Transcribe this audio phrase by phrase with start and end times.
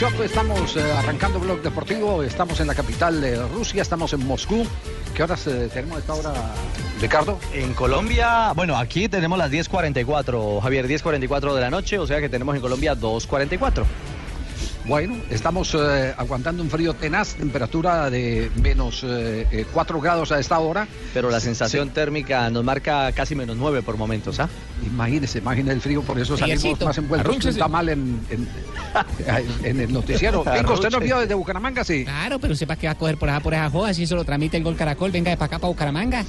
[0.00, 4.66] Casachoco estamos eh, arrancando Blog Deportivo, estamos en la capital de Rusia, estamos en Moscú.
[5.14, 6.32] ¿Qué horas eh, tenemos esta hora,
[7.02, 7.38] Ricardo?
[7.52, 12.30] En Colombia, bueno, aquí tenemos las 10.44, Javier, 10.44 de la noche, o sea que
[12.30, 13.84] tenemos en Colombia 2.44.
[14.90, 19.06] Bueno, estamos eh, aguantando un frío tenaz, temperatura de menos
[19.72, 20.88] 4 grados a esta hora.
[21.14, 24.48] Pero la sensación térmica nos marca casi menos 9 por momentos, ¿ah?
[24.84, 26.86] Imagínese, imagínese el frío, por eso salimos Fríecito.
[26.86, 27.58] más envueltos que Arrúnchese.
[27.60, 28.48] tamal en, en-
[29.62, 30.42] en el noticiero.
[30.52, 31.84] Venga, ¿usted nos vio desde Bucaramanga?
[31.84, 32.02] Sí.
[32.02, 34.24] Claro, pero sepa que va a coger por esa, por esa joda, si eso lo
[34.24, 36.24] tramite el gol Caracol, venga de para acá para Bucaramanga.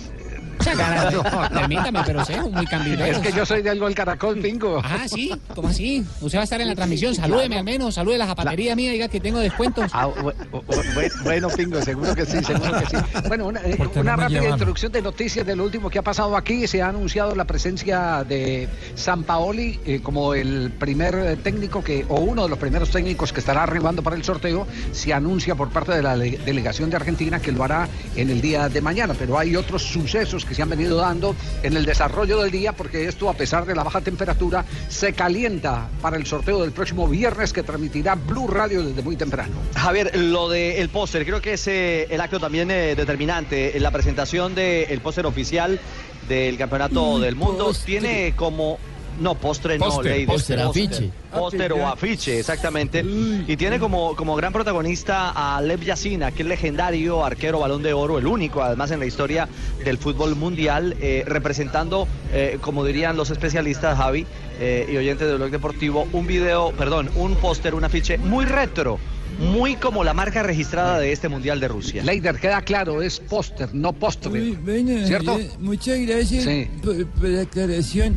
[1.53, 3.03] Permítame, pero sé, muy cambio.
[3.05, 4.81] Es que yo soy del gol Caracol, Pingo.
[4.83, 6.05] Ah, sí, ¿cómo así?
[6.21, 9.07] Usted va a estar en la transmisión, salúdeme al menos, salude la zapatería mía, diga
[9.07, 9.89] que tengo descuentos.
[9.94, 12.97] Ah, bu- bu- bu- bueno, Pingo, seguro que sí, seguro que sí.
[13.27, 16.67] Bueno, una, eh, una rápida introducción de noticias de lo último que ha pasado aquí.
[16.67, 22.06] Se ha anunciado la presencia de San Paoli eh, como el primer eh, técnico que,
[22.09, 24.68] o uno de los primeros técnicos que estará arribando para el sorteo.
[24.91, 28.41] Se anuncia por parte de la le- delegación de Argentina que lo hará en el
[28.41, 29.13] día de mañana.
[29.18, 33.07] Pero hay otros sucesos que se han venido dando en el desarrollo del día, porque
[33.07, 37.53] esto, a pesar de la baja temperatura, se calienta para el sorteo del próximo viernes
[37.53, 39.53] que transmitirá Blue Radio desde muy temprano.
[39.75, 43.75] Javier, lo del póster, creo que es eh, el acto también eh, determinante.
[43.75, 45.80] En la presentación del póster oficial
[46.28, 48.80] del Campeonato del Mundo tiene como...
[49.21, 50.25] No, postre no, ladies.
[50.25, 51.11] póster, afiche.
[51.31, 53.05] Póster o afiche, exactamente.
[53.47, 57.93] Y tiene como, como gran protagonista a Lev Yasina, que es legendario arquero balón de
[57.93, 59.47] oro, el único además en la historia
[59.85, 64.25] del fútbol mundial, eh, representando, eh, como dirían los especialistas, Javi
[64.59, 68.99] eh, y oyentes del blog deportivo, un video, perdón, un póster, un afiche muy retro,
[69.41, 72.03] muy como la marca registrada de este mundial de Rusia.
[72.03, 74.31] Leider, queda claro, es póster, no postre.
[74.31, 75.31] Uy, bueno, ¿Cierto?
[75.34, 76.69] Javier, muchas gracias Sí.
[76.84, 78.16] por, por la aclaración.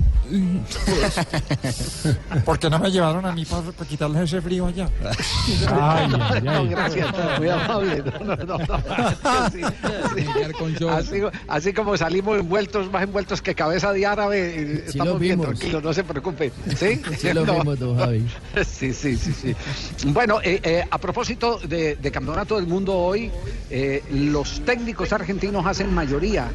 [2.45, 4.89] ¿Por qué no me llevaron a mí para, para quitarles ese frío allá?
[6.43, 7.09] No, gracias,
[7.39, 8.03] muy amable.
[8.21, 9.51] No, no, no, no.
[9.51, 10.85] Sí, sí.
[10.89, 15.19] Así, así como salimos envueltos, más envueltos que cabeza de árabe, eh, Sí estamos lo
[15.19, 15.59] bien vimos.
[15.59, 16.53] tranquilos, no se preocupe.
[16.77, 17.01] ¿Sí?
[17.19, 17.55] Sí lo No.
[17.59, 18.27] vimos, don Javi.
[18.67, 19.55] Sí, sí, sí, sí.
[20.07, 21.14] Bueno, eh, eh, a propósito
[21.69, 23.31] de, de Campeonato del Mundo hoy,
[23.71, 26.51] eh, los técnicos argentinos hacen mayoría.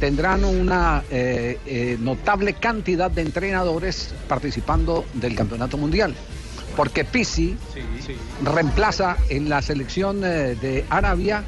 [0.00, 6.14] Tendrán una eh, eh, notable cantidad de entrenadores participando del Campeonato Mundial.
[6.74, 7.56] Porque Pisi
[8.42, 11.44] reemplaza en la selección de Arabia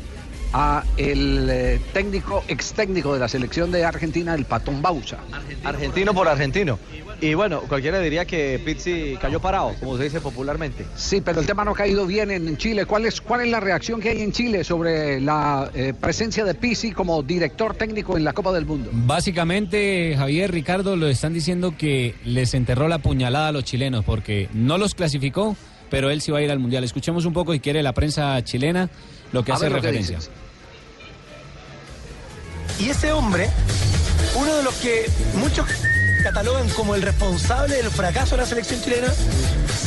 [0.53, 5.19] a el eh, técnico, ex técnico de la selección de Argentina, el Patón Bausa.
[5.65, 6.79] Argentino por argentino.
[7.23, 10.87] Y bueno, cualquiera diría que Pizzi cayó parado, como se dice popularmente.
[10.97, 12.87] Sí, pero el tema no ha caído bien en Chile.
[12.87, 16.55] ¿Cuál es, cuál es la reacción que hay en Chile sobre la eh, presencia de
[16.55, 18.89] Pisi como director técnico en la Copa del Mundo?
[18.93, 24.49] Básicamente, Javier, Ricardo, lo están diciendo que les enterró la puñalada a los chilenos porque
[24.55, 25.57] no los clasificó,
[25.91, 26.85] pero él sí va a ir al Mundial.
[26.85, 28.89] Escuchemos un poco, si quiere, la prensa chilena,
[29.33, 30.19] lo que A hace referencia.
[32.79, 33.51] Y ese hombre,
[34.35, 35.67] uno de los que muchos
[36.23, 39.09] catalogan como el responsable del fracaso de la selección chilena,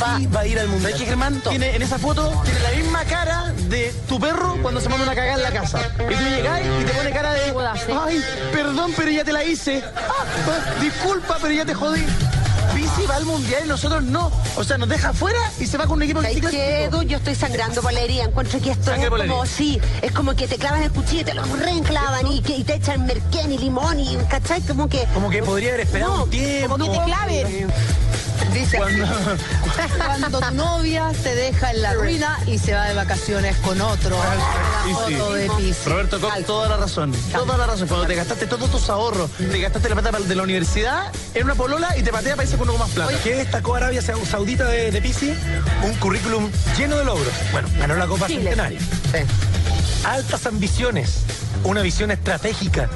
[0.02, 0.94] va, va a ir al mundial.
[0.94, 4.88] que Germán tiene en esa foto tiene la misma cara de tu perro cuando se
[4.88, 5.80] manda una cagada en la casa.
[5.98, 7.54] Y tú llegas y te pone cara de
[8.00, 9.82] ay, perdón, pero ya te la hice.
[9.96, 12.04] Ah, ah, disculpa, pero ya te jodí.
[12.74, 14.30] Pizzi va al mundial y nosotros no.
[14.56, 17.02] O sea, nos deja afuera y se va con un equipo ¿Sabes que qué, Edu?
[17.02, 18.24] Yo estoy sangrando por la herida.
[18.24, 21.34] Encuentro que esto es como, sí, es como que te clavan el cuchillo y te
[21.34, 24.60] lo reenclavan y, que, y te echan merquén y limón y, ¿cachai?
[24.62, 25.06] Como que...
[25.12, 26.78] Como que podría haber esperado No, un tiempo.
[26.78, 27.72] Como que te claven.
[28.52, 29.06] Dice Cuando-
[30.06, 34.16] Cuando tu novia te deja en la ruina y se va de vacaciones con otro.
[34.84, 34.92] Sí.
[34.92, 35.88] foto de Pisi.
[35.88, 37.12] Roberto, con toda la razón.
[37.32, 37.88] Toda la razón.
[37.88, 41.54] Cuando te gastaste todos tus ahorros, te gastaste la plata de la universidad en una
[41.54, 43.12] polola y te patea países con uno con más plata.
[43.22, 45.34] ¿Qué destacó Arabia Sau- Saudita de, de Pisi?
[45.82, 47.32] Un currículum lleno de logros.
[47.52, 48.42] Bueno, ganó la Copa Chile.
[48.50, 48.78] Centenario.
[50.04, 51.20] Altas ambiciones.
[51.64, 52.88] Una visión estratégica.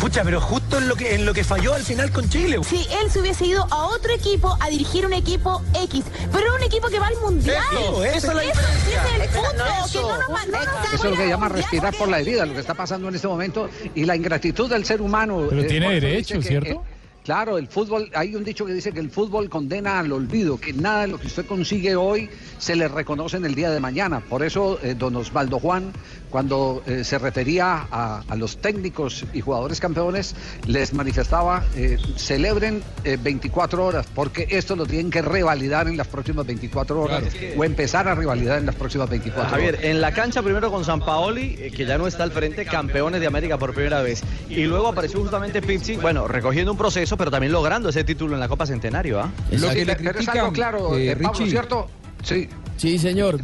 [0.00, 2.58] Pucha, pero justo en lo que en lo que falló al final con Chile.
[2.66, 6.54] Si él se hubiese ido a otro equipo a dirigir un equipo X, pero era
[6.54, 7.62] un equipo que va al mundial.
[7.72, 9.02] Eso, es la Eso, diferencia.
[9.02, 10.02] ese es el Eso, punto, no que eso.
[10.02, 12.60] no nos, no nos Eso es lo que llama respirar por la herida, lo que
[12.60, 15.46] está pasando en este momento y la ingratitud del ser humano.
[15.48, 16.70] Pero eh, tiene derecho, que, ¿cierto?
[16.70, 16.80] eh,
[17.28, 20.72] claro, el fútbol, hay un dicho que dice que el fútbol condena al olvido, que
[20.72, 24.20] nada de lo que usted consigue hoy se le reconoce en el día de mañana.
[24.20, 25.92] Por eso, eh, don Osvaldo Juan,
[26.30, 30.34] cuando eh, se refería a, a los técnicos y jugadores campeones,
[30.66, 36.06] les manifestaba, eh, celebren eh, 24 horas, porque esto lo tienen que revalidar en las
[36.06, 37.24] próximas 24 horas
[37.56, 39.84] o empezar a revalidar en las próximas 24 Javier, horas.
[39.84, 43.26] en la cancha primero con San Paoli, que ya no está al frente, campeones de
[43.26, 44.22] América por primera vez.
[44.48, 48.40] Y luego apareció justamente Pizzi, bueno, recogiendo un proceso, pero también logrando ese título en
[48.40, 49.30] la Copa Centenario, ¿ah?
[49.50, 51.50] Lo que le pero es algo claro, eh, eh, Pablo, Richie.
[51.50, 51.88] ¿cierto?
[52.22, 52.48] Sí.
[52.76, 53.40] Sí, señor.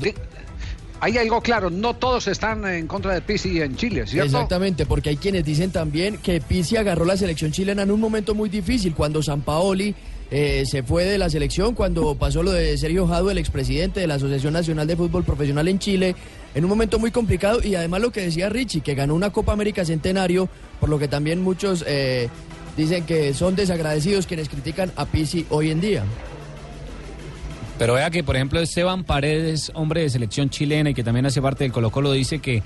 [1.01, 4.25] Hay algo claro, no todos están en contra de Pizzi en Chile, ¿cierto?
[4.27, 8.35] Exactamente, porque hay quienes dicen también que Pizzi agarró la selección chilena en un momento
[8.35, 9.95] muy difícil, cuando San Paoli
[10.31, 14.07] eh, se fue de la selección, cuando pasó lo de Sergio Jado, el expresidente de
[14.07, 16.17] la Asociación Nacional de Fútbol Profesional en Chile,
[16.55, 19.53] en un momento muy complicado y además lo que decía Richie, que ganó una Copa
[19.53, 20.49] América Centenario,
[20.81, 22.31] por lo que también muchos eh,
[22.77, 26.05] dicen que son desagradecidos quienes critican a Pizzi hoy en día.
[27.79, 31.43] Pero vea que, por ejemplo, Esteban Paredes, hombre de selección chilena y que también hace
[31.43, 32.63] parte del Colo Colo, dice que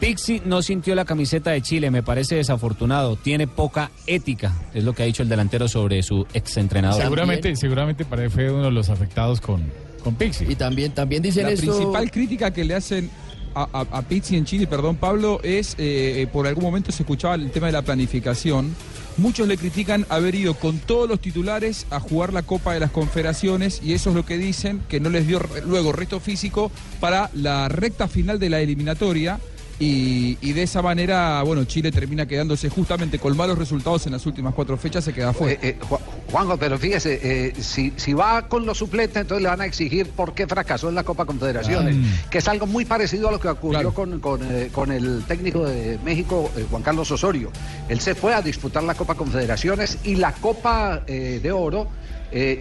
[0.00, 4.92] Pixi no sintió la camiseta de Chile, me parece desafortunado, tiene poca ética, es lo
[4.92, 7.00] que ha dicho el delantero sobre su exentrenador.
[7.00, 9.62] Seguramente, seguramente Paredes fue uno de los afectados con,
[10.02, 10.46] con Pixi.
[10.48, 11.66] Y también, también dicen La esto...
[11.66, 13.10] principal crítica que le hacen
[13.54, 17.34] a, a, a Pizzi en Chile, perdón Pablo, es eh, por algún momento se escuchaba
[17.36, 18.74] el tema de la planificación.
[19.20, 22.90] Muchos le critican haber ido con todos los titulares a jugar la Copa de las
[22.90, 27.28] Confederaciones y eso es lo que dicen, que no les dio luego resto físico para
[27.34, 29.38] la recta final de la eliminatoria.
[29.82, 34.26] Y, y de esa manera, bueno, Chile termina quedándose justamente con malos resultados en las
[34.26, 35.54] últimas cuatro fechas, se queda fuera.
[35.54, 35.98] Eh, eh, Ju-
[36.30, 40.10] Juanjo, pero fíjese, eh, si, si va con los suplentes, entonces le van a exigir
[40.10, 41.96] por qué fracasó en la Copa Confederaciones,
[42.30, 44.40] que es algo muy parecido a lo que ocurrió con, con,
[44.70, 47.50] con el técnico de México, Juan Carlos Osorio.
[47.88, 51.88] Él se fue a disputar la Copa Confederaciones y la Copa de Oro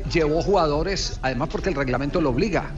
[0.10, 2.72] llevó jugadores, además porque el reglamento lo obliga.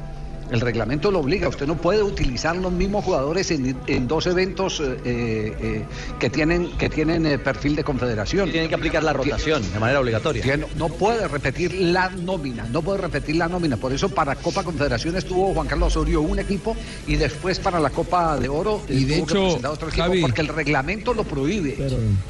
[0.51, 4.81] El reglamento lo obliga, usted no puede utilizar los mismos jugadores en, en dos eventos
[4.81, 5.85] eh, eh,
[6.19, 8.51] que tienen, que tienen eh, perfil de confederación.
[8.51, 10.43] Tienen que aplicar la rotación de manera obligatoria.
[10.43, 13.77] Tiene- no puede repetir la nómina, no puede repetir la nómina.
[13.77, 16.75] Por eso para Copa Confederaciones tuvo Juan Carlos Osorio un equipo
[17.07, 20.03] y después para la Copa de Oro Y de tuvo que hecho, presentar otro equipo
[20.07, 21.77] Javi- porque el reglamento lo prohíbe,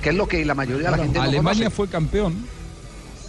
[0.01, 1.75] que es lo que la mayoría de la gente no Alemania conoce.
[1.75, 2.60] fue campeón.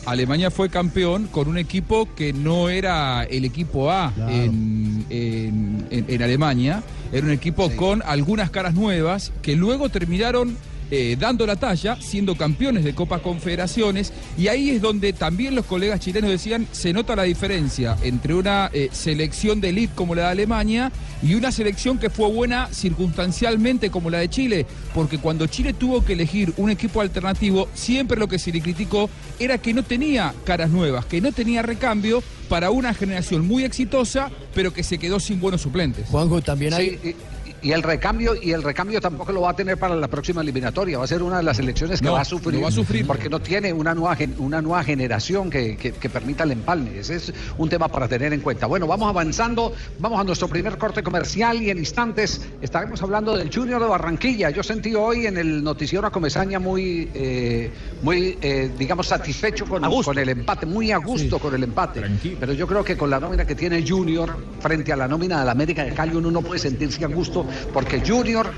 [0.04, 6.04] Alemania fue campeón con un equipo que no era el equipo A en, en- en-
[6.08, 6.82] en Alemania.
[7.12, 10.56] Era un equipo con algunas caras nuevas que luego terminaron
[10.94, 14.12] eh, dando la talla, siendo campeones de Copa Confederaciones.
[14.36, 18.68] Y ahí es donde también los colegas chilenos decían, se nota la diferencia entre una
[18.74, 20.92] eh, selección de elite como la de Alemania
[21.22, 24.66] y una selección que fue buena circunstancialmente como la de Chile.
[24.92, 29.08] Porque cuando Chile tuvo que elegir un equipo alternativo, siempre lo que se le criticó
[29.38, 34.30] era que no tenía caras nuevas, que no tenía recambio para una generación muy exitosa,
[34.54, 36.06] pero que se quedó sin buenos suplentes.
[36.08, 37.14] Juanjo, también Sí, y,
[37.62, 40.98] y el recambio y el recambio tampoco lo va a tener para la próxima eliminatoria.
[40.98, 42.54] Va a ser una de las elecciones que No, va a sufrir.
[42.56, 43.06] lo va a sufrir.
[43.06, 46.98] porque no tiene una nueva una nueva generación que, que- que permita el empalme.
[46.98, 48.66] Ese es un tema para tener en cuenta.
[48.66, 53.52] Bueno, vamos avanzando, vamos a nuestro primer corte comercial y en instantes estaremos hablando del
[53.54, 54.50] Junior de Barranquilla.
[54.50, 57.70] Yo sentí hoy en el noticiero a Comesaña muy eh,
[58.02, 62.02] muy eh, digamos satisfecho con, con el empate, muy a gusto con el empate.
[62.40, 65.46] Pero yo creo que con la nómina que tiene Junior frente a la nómina de
[65.46, 68.52] la América de Cali uno no puede sentirse a gusto porque Junior,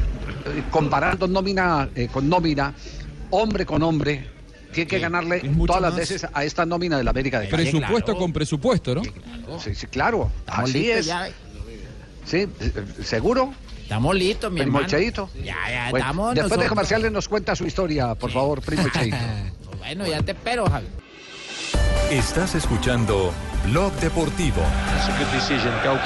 [0.47, 2.73] eh, comparando nómina eh, con nómina,
[3.31, 4.29] hombre con hombre,
[4.73, 7.63] tiene que ganarle todas las veces a esta nómina de la América de Cali.
[7.71, 9.03] Presupuesto con presupuesto, ¿no?
[9.59, 10.31] Sí, sí, claro.
[10.41, 11.07] Estamos Así listos es.
[11.07, 11.29] ya.
[12.25, 12.73] Sí, eh,
[13.03, 13.53] ¿seguro?
[13.83, 14.91] Estamos listos, mi Primo hermano.
[14.91, 15.31] Cheito.
[15.45, 16.27] Ya, ya Bueno, estamos.
[16.35, 16.69] después de nosotros.
[16.71, 19.17] comerciales nos cuenta su historia, por favor, primo Cheito.
[19.79, 20.87] Bueno, ya te espero, Javi.
[22.11, 23.33] Estás escuchando
[23.67, 24.63] Blog Deportivo.
[24.87, 25.99] That's a good decision, goal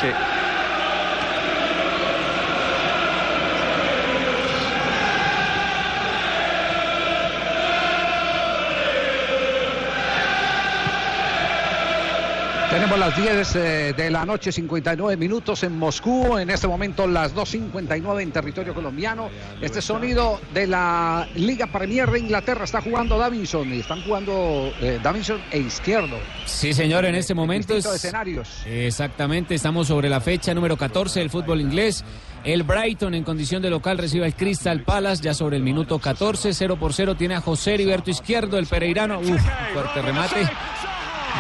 [12.79, 16.39] Tenemos las 10 eh, de la noche, 59 minutos en Moscú.
[16.39, 19.31] En este momento las 2.59 en territorio colombiano.
[19.61, 22.63] Este sonido de la Liga Premier de Inglaterra.
[22.63, 26.19] Está jugando Davinson y están jugando eh, Davinson e Izquierdo.
[26.47, 27.85] Sí, señor, en este momento es...
[27.85, 28.63] escenarios.
[28.65, 32.05] Exactamente, estamos sobre la fecha número 14 del fútbol inglés.
[32.45, 36.55] El Brighton en condición de local recibe al Crystal Palace ya sobre el minuto 14,
[36.55, 39.43] 0 por 0 tiene a José Heriberto Izquierdo, el pereirano, uf,
[39.75, 40.49] fuerte remate.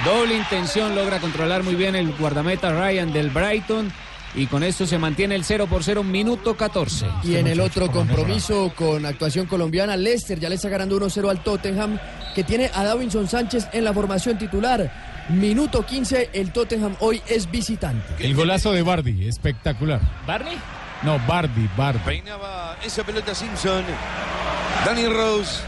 [0.08, 3.92] Doble intención, logra controlar muy bien el guardameta Ryan del Brighton
[4.34, 7.06] y con esto se mantiene el 0 por 0, minuto 14.
[7.24, 11.42] Y en el otro compromiso con actuación colombiana, Leicester ya le está ganando 1-0 al
[11.42, 11.98] Tottenham,
[12.34, 15.26] que tiene a Davinson Sánchez en la formación titular.
[15.28, 18.14] Minuto 15, el Tottenham hoy es visitante.
[18.18, 20.00] El golazo de Bardi, espectacular.
[20.26, 20.56] ¿Barney?
[21.02, 22.00] No, Bardi, Bardi.
[22.06, 23.84] Peinaba esa pelota Simpson.
[24.86, 25.60] Danny Rose.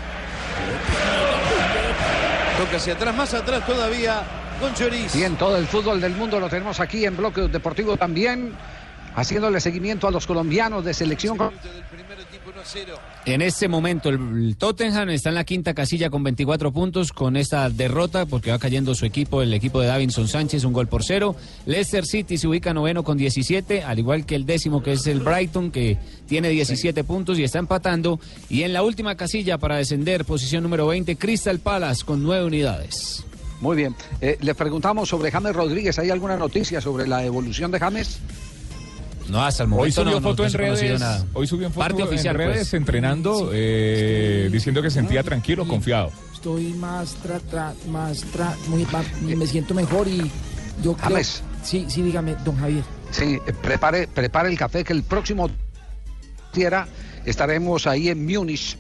[2.59, 4.23] Toca hacia atrás, más atrás todavía.
[4.61, 5.14] Con Lloris.
[5.14, 8.52] Bien, todo el fútbol del mundo lo tenemos aquí en Bloque Deportivo también.
[9.16, 11.38] Haciéndole seguimiento a los colombianos de selección.
[13.26, 17.69] En este momento el, Tottenham está en la quinta casilla con 24 puntos con esta
[17.69, 21.37] derrota porque va cayendo su equipo, el equipo de Davinson Sánchez, un gol por cero.
[21.67, 25.21] Leicester City se ubica noveno con 17, al igual que el décimo que es el
[25.21, 28.21] Brighton que tiene 17 puntos y está empatando.
[28.49, 33.25] Y en la última casilla para descender, posición número 20, Crystal Palace con nueve unidades.
[33.61, 33.95] Muy bien.
[34.21, 35.99] Eh, le preguntamos sobre James Rodríguez.
[35.99, 38.21] ¿Hay alguna noticia sobre la evolución de James?
[39.30, 41.00] No, hasta el Hoy momento subió no, foto no en redes.
[41.00, 41.25] nada.
[41.32, 42.75] Hoy subió en foto Parte oficial, en redes pues.
[42.75, 46.10] entrenando, eh, diciendo que sentía tranquilo, confiado.
[46.34, 48.87] Estoy más, tra, tra- más, tra- muy,
[49.37, 50.30] me siento mejor y
[50.82, 51.10] yo creo...
[51.10, 51.42] James.
[51.62, 52.82] Sí, sí, dígame, don Javier.
[53.10, 55.50] Sí, eh, prepare, prepare el café que el próximo
[56.52, 56.88] tierra
[57.26, 58.78] estaremos ahí en Múnich.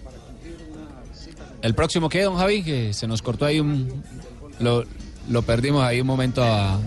[1.62, 4.02] El próximo que, don Javi, que se nos cortó ahí un...
[4.60, 4.84] Lo,
[5.28, 6.78] lo perdimos ahí un momento a...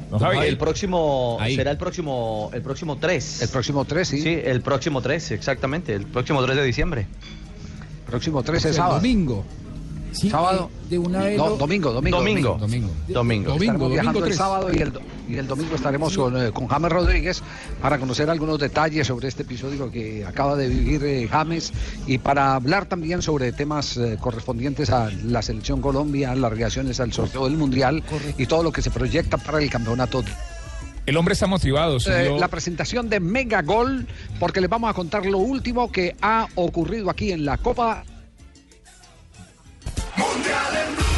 [0.45, 1.55] el próximo Ahí.
[1.55, 3.41] será el próximo el próximo 3.
[3.43, 4.21] El próximo 3, sí.
[4.21, 7.07] Sí, el próximo 3, exactamente, el próximo 3 de diciembre.
[8.05, 8.95] Próximo 3 es El sábado.
[8.95, 9.43] domingo.
[10.13, 10.69] Sí, sábado.
[10.71, 12.17] eh, de una vez No, lo- domingo, domingo.
[12.19, 12.57] Domingo.
[13.09, 13.51] Domingo.
[13.53, 13.89] Domingo.
[13.89, 14.93] Viajando el sábado y el,
[15.27, 17.41] y el domingo estaremos con, eh, con James Rodríguez
[17.81, 21.73] para conocer algunos detalles sobre este episodio que acaba de vivir eh, James
[22.07, 27.11] y para hablar también sobre temas eh, correspondientes a la selección Colombia, las reacciones al
[27.13, 28.03] sorteo del Mundial
[28.37, 30.23] y todo lo que se proyecta para el campeonato.
[31.05, 31.97] El hombre está motivado.
[32.07, 34.07] Eh, la presentación de Mega Gol,
[34.39, 38.05] porque les vamos a contar lo último que ha ocurrido aquí en la Copa
[40.15, 41.12] Mundial en Blue.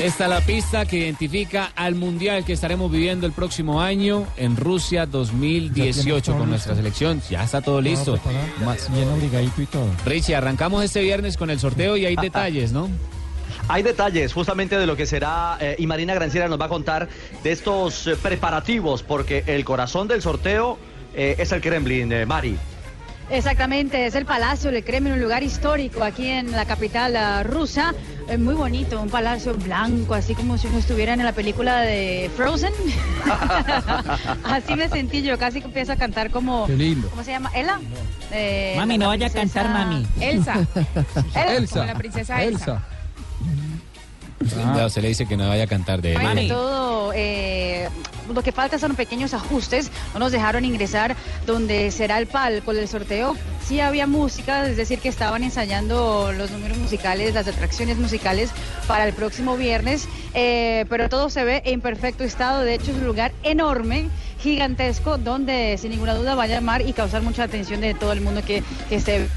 [0.00, 4.56] Esta es la pista que identifica al Mundial que estaremos viviendo el próximo año en
[4.56, 7.20] Rusia 2018 con nuestra selección.
[7.28, 8.18] Ya está todo listo.
[8.64, 9.86] Más- Bien abrigadito y todo.
[10.06, 12.88] Richie, arrancamos este viernes con el sorteo y hay detalles, ¿no?
[13.68, 17.08] Hay detalles justamente de lo que será eh, y Marina Granciera nos va a contar
[17.44, 20.78] de estos eh, preparativos porque el corazón del sorteo
[21.14, 22.56] eh, es el Kremlin, eh, Mari.
[23.30, 27.94] Exactamente, es el Palacio del Kremlin, un lugar histórico aquí en la capital ah, rusa.
[28.28, 32.30] Eh, muy bonito, un palacio blanco, así como si uno estuviera en la película de
[32.36, 32.72] Frozen.
[34.44, 36.66] así me sentí yo, casi que empiezo a cantar como...
[36.66, 37.08] Qué lindo.
[37.08, 37.50] ¿Cómo se llama?
[37.54, 37.80] ¿Ela?
[38.32, 40.06] Eh, Mami, no vaya a cantar, mami.
[40.20, 40.66] Elsa.
[41.34, 41.74] Ela, Elsa.
[41.80, 42.64] como la princesa Elsa.
[42.64, 42.82] Elsa.
[44.74, 46.48] Ya se le dice que no vaya a cantar de él.
[46.48, 47.88] todo, eh,
[48.32, 49.90] lo que falta son pequeños ajustes.
[50.14, 51.14] No nos dejaron ingresar
[51.46, 53.36] donde será el palco del sorteo.
[53.66, 58.50] Sí había música, es decir, que estaban ensayando los números musicales, las atracciones musicales
[58.88, 62.62] para el próximo viernes, eh, pero todo se ve en perfecto estado.
[62.62, 64.08] De hecho, es un lugar enorme,
[64.40, 68.22] gigantesco, donde sin ninguna duda va a llamar y causar mucha atención de todo el
[68.22, 69.28] mundo que, que esté.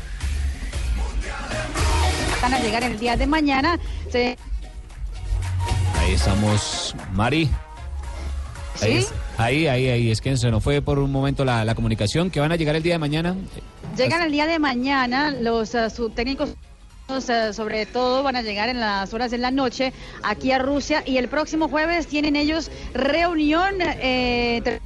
[2.42, 3.78] Van a llegar el día de mañana.
[4.10, 4.38] Se-
[6.04, 7.50] Ahí estamos, Mari.
[8.82, 9.08] Ahí, ¿Sí?
[9.38, 10.12] ahí, ahí, ahí.
[10.12, 12.30] Es que se nos fue por un momento la, la comunicación.
[12.30, 13.36] Que van a llegar el día de mañana.
[13.98, 16.50] Llegan el día de mañana, los eh, subtécnicos
[17.30, 19.94] eh, sobre todo van a llegar en las horas de la noche
[20.24, 23.76] aquí a Rusia y el próximo jueves tienen ellos reunión.
[23.82, 24.82] eh, entre-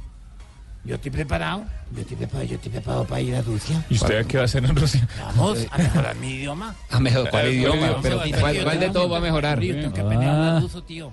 [0.84, 1.64] Yo estoy preparado.
[1.94, 3.84] Yo estoy preparado, yo estoy preparado para ir a Rusia.
[3.90, 5.06] ¿Y usted qué va a hacer en Rusia?
[5.36, 6.74] Vamos a mejorar mi idioma.
[6.90, 7.88] A mejor, ¿cuál Eh, idioma?
[7.88, 8.18] ¿cuál Pero?
[8.40, 9.60] ¿cuál, cuál de todo va a mejorar?
[9.60, 11.12] Yo tengo que aprender a hablar ruso, tío.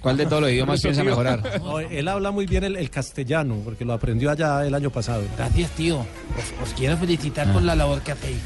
[0.00, 1.60] ¿Cuál de todos los idiomas piensa mejorar?
[1.62, 5.22] No, él habla muy bien el, el castellano, porque lo aprendió allá el año pasado.
[5.36, 5.98] Gracias, tío.
[6.00, 8.38] Os, os quiero felicitar por la labor que hacéis.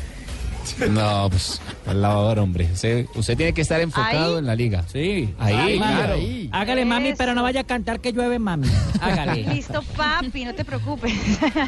[0.91, 2.69] No, pues al lavador, hombre.
[2.73, 4.39] Usted, usted tiene que estar enfocado Ahí.
[4.39, 4.85] en la liga.
[4.91, 6.15] Sí, ahí, Ay, mami, claro.
[6.15, 6.49] ahí.
[6.53, 8.69] Hágale, mami, pero no vaya a cantar que llueve, mami.
[9.01, 9.43] Hágale.
[9.55, 11.13] Listo, papi, no te preocupes.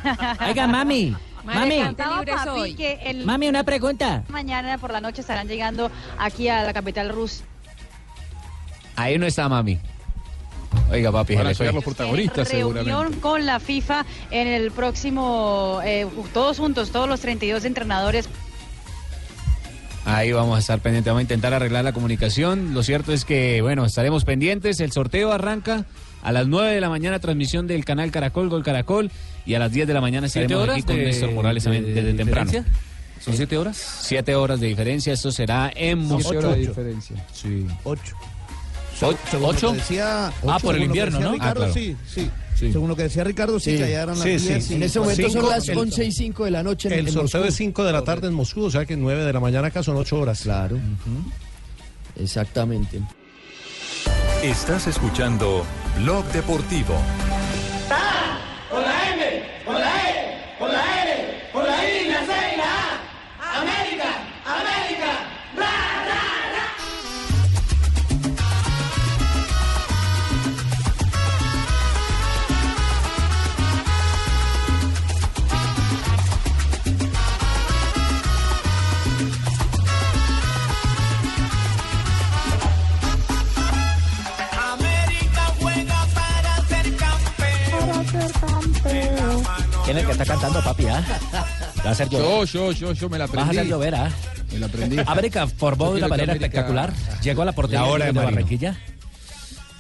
[0.47, 1.15] Oiga, mami.
[1.45, 1.79] Mami.
[1.81, 4.23] Cantaba papi que el Mami, una pregunta.
[4.29, 7.45] mañana por la noche estarán llegando aquí a la capital rusa.
[8.97, 9.79] Ahí no está mami.
[10.91, 13.21] Oiga, papi, Van a llegar los protagonistas, reunión seguramente.
[13.21, 18.29] con la FIFA en el próximo, eh, todos juntos, todos los 32 entrenadores.
[20.05, 22.75] Ahí vamos a estar pendientes, vamos a intentar arreglar la comunicación.
[22.75, 24.81] Lo cierto es que, bueno, estaremos pendientes.
[24.81, 25.87] El sorteo arranca
[26.23, 29.11] a las 9 de la mañana, transmisión del canal Caracol, Gol Caracol.
[29.47, 32.15] Y a las 10 de la mañana estaremos aquí con de, Néstor Morales de, desde
[32.15, 32.53] temprano.
[33.21, 34.01] ¿Son 7 horas?
[34.03, 35.15] 7 horas de diferencia.
[35.15, 36.39] Eso será en Museo.
[36.39, 37.17] 8 de diferencia.
[37.33, 37.67] Sí.
[37.85, 38.17] 8.
[39.05, 39.67] Según, según ¿Ocho?
[39.67, 41.33] Lo que decía, ah, ocho, ah, por el invierno, ¿no?
[41.33, 41.73] Ricardo, ah, claro.
[41.75, 44.71] sí, sí, sí, Según lo que decía Ricardo, sí, que eran las 10.
[44.71, 46.89] En ese momento cinco, son las 11 y 5 de la noche.
[46.89, 49.33] En, el sorteo es 5 de la tarde en Moscú, o sea que 9 de
[49.33, 50.43] la mañana acá son 8 horas.
[50.43, 50.77] Claro.
[50.77, 52.23] Uh -huh.
[52.23, 53.01] Exactamente.
[54.43, 55.65] Estás escuchando
[55.99, 56.95] Blog Deportivo.
[57.91, 58.39] ¡Ah!
[58.71, 59.43] ¡Con la M!
[59.65, 60.04] ¡Con la M!
[89.85, 90.87] ¿Quién es el que está cantando, papi?
[90.87, 91.05] ¿ah?
[91.85, 92.47] Va a hacer llover.
[92.49, 93.59] Yo, yo, yo, yo me la Vas a aprendí.
[93.59, 94.11] hacer llover, ¿ah?
[94.53, 94.97] Me la aprendí.
[95.07, 96.93] América formó de una quiero que manera América- espectacular.
[97.23, 98.33] Llegó a la portería La hora de, de Marino.
[98.35, 98.77] Barranquilla.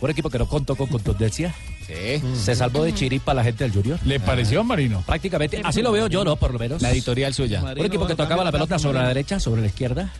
[0.01, 1.55] Un equipo que no contó con contundencia.
[1.87, 2.23] Sí.
[2.37, 3.99] Se salvó de chiripa la gente del Junior.
[4.05, 5.03] ¿Le pareció, Marino?
[5.07, 5.61] Prácticamente.
[5.65, 6.37] Así lo veo yo, ¿no?
[6.37, 6.83] Por lo menos.
[6.83, 7.63] La editorial suya.
[7.63, 10.11] Un equipo que tocaba la pelota sobre la derecha, sobre la izquierda.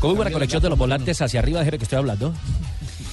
[0.00, 2.34] Con muy buena conexión de los volantes hacia arriba, de que estoy hablando.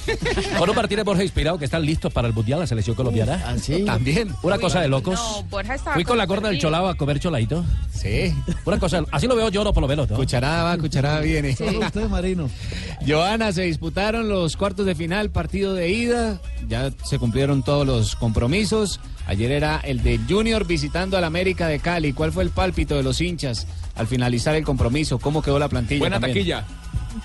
[0.68, 3.42] Un Martínez Borja inspirado que están listos para el Mundial, la selección colombiana.
[3.46, 3.84] ¿Ah, sí?
[3.84, 4.34] También.
[4.42, 5.14] Una cosa de locos.
[5.14, 7.64] No, Borja estaba Fui con la gorda del cholao a comer choladito.
[7.92, 8.34] Sí.
[8.64, 10.16] Una cosa, así lo veo yo, no por lo menos, ¿no?
[10.16, 11.50] Cucharada va, cucharada viene.
[11.60, 12.48] usted, Marino.
[13.06, 16.40] Joana, se disputaron los cuartos de final, partido de ida.
[16.68, 19.00] Ya se cumplieron todos los compromisos.
[19.26, 22.12] Ayer era el de Junior visitando al América de Cali.
[22.12, 25.18] ¿Cuál fue el pálpito de los hinchas al finalizar el compromiso?
[25.18, 26.00] ¿Cómo quedó la plantilla?
[26.00, 26.38] Buena también?
[26.38, 26.64] taquilla.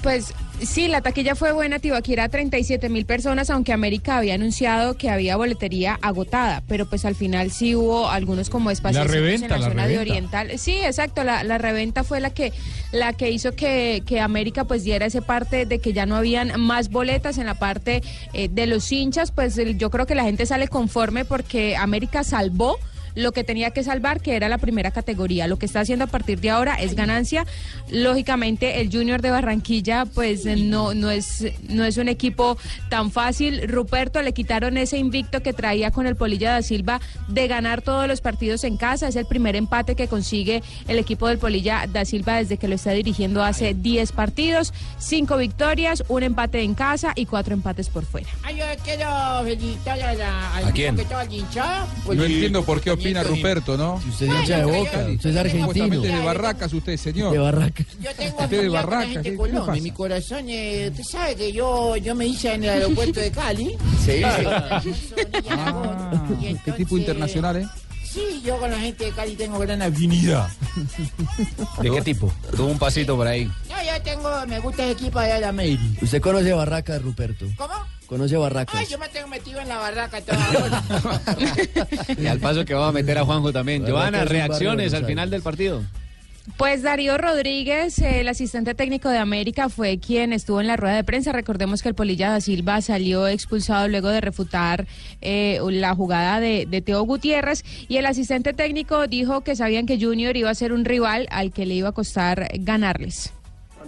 [0.04, 5.10] Pues sí, la taquilla fue buena, Tibaquira, 37 mil personas, aunque América había anunciado que
[5.10, 9.58] había boletería agotada, pero pues al final sí hubo algunos como espacios en reventa, la
[9.60, 9.98] la zona de.
[9.98, 10.58] Oriental.
[10.58, 12.54] Sí, exacto, la, la reventa fue la que,
[12.92, 16.60] la que hizo que, que América pues diera ese parte de que ya no habían
[16.60, 18.02] más boletas en la parte
[18.34, 22.78] eh, de los hinchas, pues yo creo que la gente sale conforme porque América salvó
[23.18, 25.48] lo que tenía que salvar, que era la primera categoría.
[25.48, 27.46] Lo que está haciendo a partir de ahora es ganancia.
[27.90, 32.58] Lógicamente, el Junior de Barranquilla, pues no, no, es, no es un equipo
[32.90, 33.68] tan fácil.
[33.68, 38.08] Ruperto le quitaron ese invicto que traía con el Polilla da Silva de ganar todos
[38.08, 39.08] los partidos en casa.
[39.08, 42.76] Es el primer empate que consigue el equipo del Polilla da Silva desde que lo
[42.76, 48.06] está dirigiendo hace 10 partidos, 5 victorias, un empate en casa y 4 empates por
[48.06, 48.30] fuera.
[48.44, 49.08] Ay, yo quiero
[49.44, 50.96] felicitar a la, al ¿A quién?
[50.96, 51.88] tipo que estaba hinchado.
[52.14, 54.02] No entiendo por qué opina Ruperto, ¿no?
[54.02, 56.02] Si usted es hincha de Boca, usted es argentino.
[56.02, 57.32] De Barracas usted, señor.
[57.34, 57.86] De Barracas.
[58.02, 59.82] Yo tengo Usted de Barracas, gente ¿qué- Colombia.
[59.82, 63.76] Mi corazón, eh, usted sabe que yo, yo me hice en el aeropuerto de Cali.
[64.06, 64.22] Sí.
[64.24, 64.82] Ah,
[66.66, 67.68] qué tipo internacional, ¿eh?
[68.04, 70.48] Sí, yo con la gente de Cali tengo gran afinidad.
[71.82, 72.32] ¿De qué tipo?
[72.56, 73.46] Tuvo un pasito por ahí.
[73.46, 75.84] No, yo tengo, me gusta el equipo allá de la América.
[76.02, 77.46] Usted conoce Barracas, Ruperto.
[77.58, 77.74] ¿Cómo?
[78.08, 78.80] Conoce Barracas.
[78.80, 80.84] Ay, yo me tengo metido en la barraca toda.
[82.18, 83.86] Y al paso que va a meter a Juanjo también.
[83.86, 85.84] Joana, reacciones al final del partido.
[86.56, 91.04] Pues Darío Rodríguez, el asistente técnico de América, fue quien estuvo en la rueda de
[91.04, 91.34] prensa.
[91.34, 94.88] Recordemos que el Polilla da Silva salió expulsado luego de refutar
[95.20, 100.00] eh, la jugada de, de Teo Gutiérrez y el asistente técnico dijo que sabían que
[100.00, 103.34] Junior iba a ser un rival al que le iba a costar ganarles.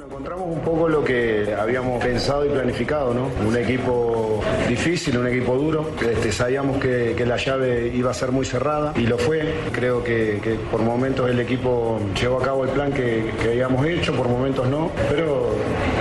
[0.09, 3.29] Encontramos un poco lo que habíamos pensado y planificado, ¿no?
[3.47, 5.91] Un equipo difícil, un equipo duro.
[6.01, 9.53] Este, sabíamos que, que la llave iba a ser muy cerrada y lo fue.
[9.71, 14.15] Creo que, por momentos el equipo llevó a cabo el plan que, que habíamos hecho,
[14.15, 14.89] por momentos no.
[15.11, 15.51] Pero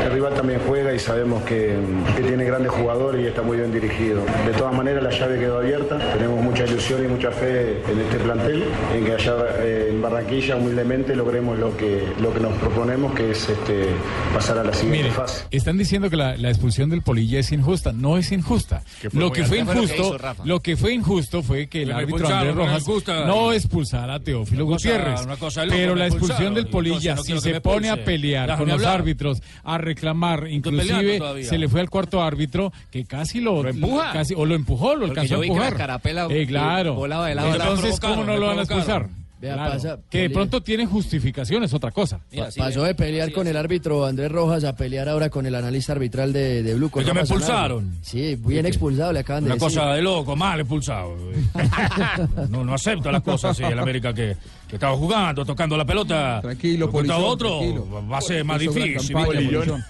[0.03, 1.77] el rival también juega y sabemos que,
[2.16, 4.23] que tiene grandes jugadores y está muy bien dirigido.
[4.47, 5.99] De todas maneras, la llave quedó abierta.
[6.14, 8.64] Tenemos mucha ilusión y mucha fe en este plantel,
[8.97, 13.33] en que allá eh, en Barranquilla humildemente logremos lo que, lo que nos proponemos, que
[13.33, 13.98] es este,
[14.35, 15.47] pasar a la siguiente Mire, fase.
[15.51, 17.93] están diciendo que la, la expulsión del Polilla es injusta.
[17.93, 18.83] No es injusta.
[19.01, 21.89] Que fue lo que fue lo que injusto, lo que fue injusto fue que el
[21.89, 23.25] Me árbitro Andrés Rojas gusta.
[23.27, 25.23] no expulsara a Teófilo Una cosa- Gutiérrez.
[25.25, 28.05] una cosa de loco, pero la expulsión del Polilla, no si que se pone a
[28.05, 33.05] pelear Déjame con los árbitros, a reclamar, inclusive se le fue al cuarto árbitro que
[33.05, 34.13] casi lo, empuja?
[34.13, 35.77] casi, o lo empujó, lo Porque alcanzó yo a vi que la empujar.
[35.79, 36.95] carapela, Eh, claro.
[36.95, 37.75] volaba de lado a lado.
[37.75, 39.09] Entonces, ¿cómo no lo van a expulsar?
[39.40, 39.72] Vea, Claro.
[39.72, 42.20] pasa- que de pronto tiene justificación es otra cosa.
[42.35, 45.92] Pa- pasó de pelear con el árbitro Andrés Rojas a pelear ahora con el analista
[45.92, 46.90] arbitral de, de Blue.
[46.90, 47.98] que me expulsaron.
[48.03, 49.68] Sí, bien expulsado, le acaban de Una decir.
[49.79, 51.16] cosa de loco, mal expulsado.
[52.51, 56.40] no, no acepto las cosas así en América que, que estaba jugando, tocando la pelota.
[56.42, 58.09] Tranquilo, Polillón, otro tranquilo.
[58.11, 58.96] va a ser más difícil.
[58.96, 59.27] campaña.
[59.27, 59.85] Polillón.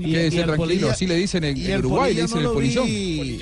[0.00, 2.38] Y- Quédese y el tranquilo, así le dicen en, y en el Uruguay, le dicen
[2.40, 2.86] el polillón.
[2.88, 3.38] Y,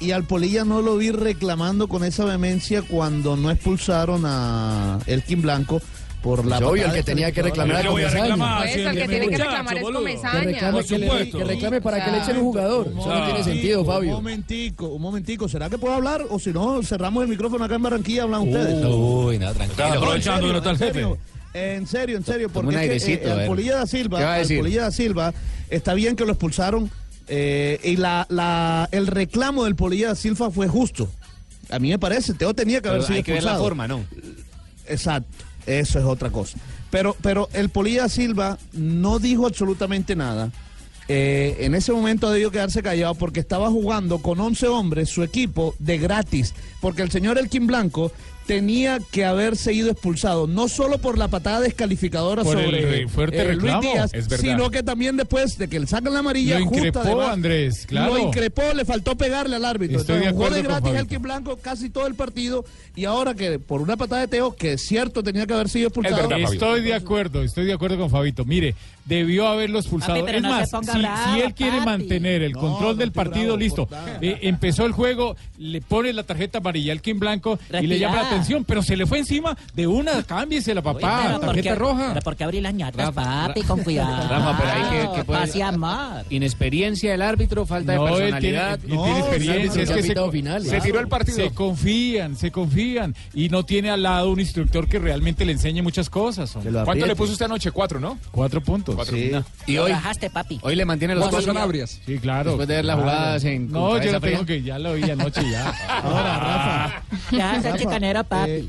[0.00, 5.42] y- al Polilla no lo vi reclamando con esa vehemencia cuando no expulsaron a Elkin
[5.42, 5.80] Blanco
[6.22, 8.58] por la Es obvio, el que tenía que reclamar era Comesaña.
[8.58, 10.40] Pues el que tiene que reclamar es Que Comesaña.
[10.40, 12.86] reclame, que le- que reclame para que le echen un jugador.
[12.98, 14.10] Eso no tiene sentido, Un Fabio.
[14.12, 15.48] momentico, un momentico.
[15.48, 16.24] ¿Será que puedo hablar?
[16.30, 18.84] O si no, cerramos el micrófono acá en Barranquilla y hablan ustedes.
[18.84, 19.84] Uy, no, tranquilo.
[19.86, 21.36] Aprovechando que no está el en serio, jefe.
[21.76, 23.46] En serio, en serio, porque un es que, eh, ver.
[23.46, 24.58] Polilla da ¿Qué Silva, decir?
[24.58, 25.34] Polilla da Silva,
[25.70, 26.90] está bien que lo expulsaron
[27.28, 31.08] eh, y la, la, el reclamo del Polilla Silva fue justo.
[31.70, 33.64] A mí me parece, Teo tenía que haber Pero sido hay que ver la expulsado.
[33.64, 34.04] forma, ¿no?
[34.86, 35.28] Exacto,
[35.66, 36.58] eso es otra cosa.
[36.90, 40.52] Pero, pero el Polilla Silva no dijo absolutamente nada.
[41.08, 45.74] Eh, en ese momento debió quedarse callado porque estaba jugando con 11 hombres su equipo
[45.78, 46.54] de gratis.
[46.80, 48.12] Porque el señor Elkin Blanco
[48.46, 53.08] tenía que haber seguido expulsado, no solo por la patada descalificadora Por el sobre re-
[53.08, 54.44] fuerte eh, Luis reclamo, Díaz, es verdad.
[54.44, 57.84] sino que también después de que le sacan la amarilla, Lo justa increpó, además, Andrés,
[57.86, 58.14] claro.
[58.14, 59.98] Lo increpó, le faltó pegarle al árbitro.
[59.98, 60.92] Estoy de jugó de gratis.
[60.94, 64.74] Elkin Blanco casi todo el partido y ahora que por una patada de Teo, que
[64.74, 66.28] es cierto tenía que haber sido expulsado.
[66.36, 68.44] Estoy de acuerdo, estoy de acuerdo con Fabito.
[68.44, 70.20] Mire, debió haberlo expulsado.
[70.24, 71.84] Papi, es no más, si, bravo, si él quiere papi.
[71.86, 73.88] mantener el control no del partido, bravo listo.
[74.20, 78.16] Eh, empezó el juego, le pone la tarjeta amarilla al Kim Blanco y le llama
[78.16, 78.35] la Retirada.
[78.36, 81.74] Atención, pero se le fue encima de una, cámbiese la papá, Pero ¿por tarjeta qué-
[81.74, 82.08] roja.
[82.08, 84.28] Pero porque abrí las ñatas, Rafa, papi, con cuidado.
[84.28, 85.46] Rafa, pero hay que- que puede-.
[86.30, 88.74] Inexperiencia del árbitro, falta de No, tiene, personalidad.
[88.74, 91.36] él tiene experiencia, es que se, se tiró el partido.
[91.36, 95.82] Se confían, se confían y no tiene al lado un instructor que realmente le enseñe
[95.82, 96.52] muchas cosas.
[96.84, 97.70] ¿Cuánto le puso usted anoche?
[97.70, 98.18] Cuatro, ¿no?
[98.30, 98.96] Cuatro puntos.
[99.08, 99.30] Sí.
[99.66, 100.58] Y hoy, Bajaste, papi.
[100.62, 102.00] hoy le mantiene los Cuatro dos Sanabrias.
[102.04, 102.50] Sí, claro.
[102.50, 105.42] Después de ver las jugadas en No, yo no tengo que, ya lo vi anoche
[105.50, 105.68] ya.
[106.02, 107.02] Ahora, Rafa.
[107.32, 108.68] Ya, ese Rafa, chicanero, eh,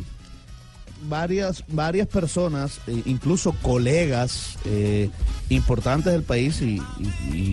[1.07, 5.09] varias, varias personas, eh, incluso colegas eh,
[5.49, 6.81] importantes del país, y-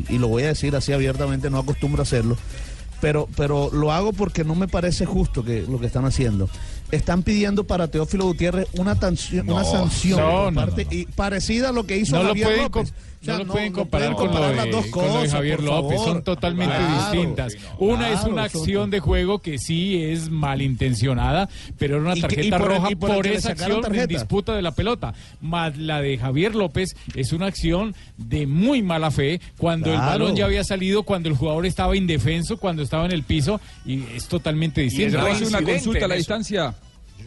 [0.09, 2.37] y lo voy a decir así abiertamente, no acostumbro a hacerlo,
[3.05, 6.49] pero, pero lo hago porque no me parece justo que lo que están haciendo.
[6.91, 11.69] Están pidiendo para Teófilo Gutiérrez una, tancio- una sanción no, por no, parte- y parecida
[11.69, 12.93] a lo que hizo No lo Javier pueden, López.
[12.93, 15.09] com- O sea, no lo pueden comparar, pueden con, lo de, las dos con lo
[15.13, 15.97] de cosas, Javier López.
[15.99, 16.13] favor.
[16.15, 17.57] Son totalmente Claro, distintas.
[17.79, 22.27] Una es una acción de juego que sí es malintencionada, pero era una Y que-
[22.27, 24.07] y tarjeta por roja y por, esa acción en tarjeta.
[24.07, 25.15] disputa de la pelota.
[25.41, 30.37] Más la de Javier López es una acción de muy mala fe cuando el balón
[30.37, 34.27] ya había salido, cuando el jugador estaba indefenso, cuando estaba en el piso y es
[34.29, 35.19] totalmente distinto.
[35.21, 36.75] ¿Puedo hacer una consulta a la distancia?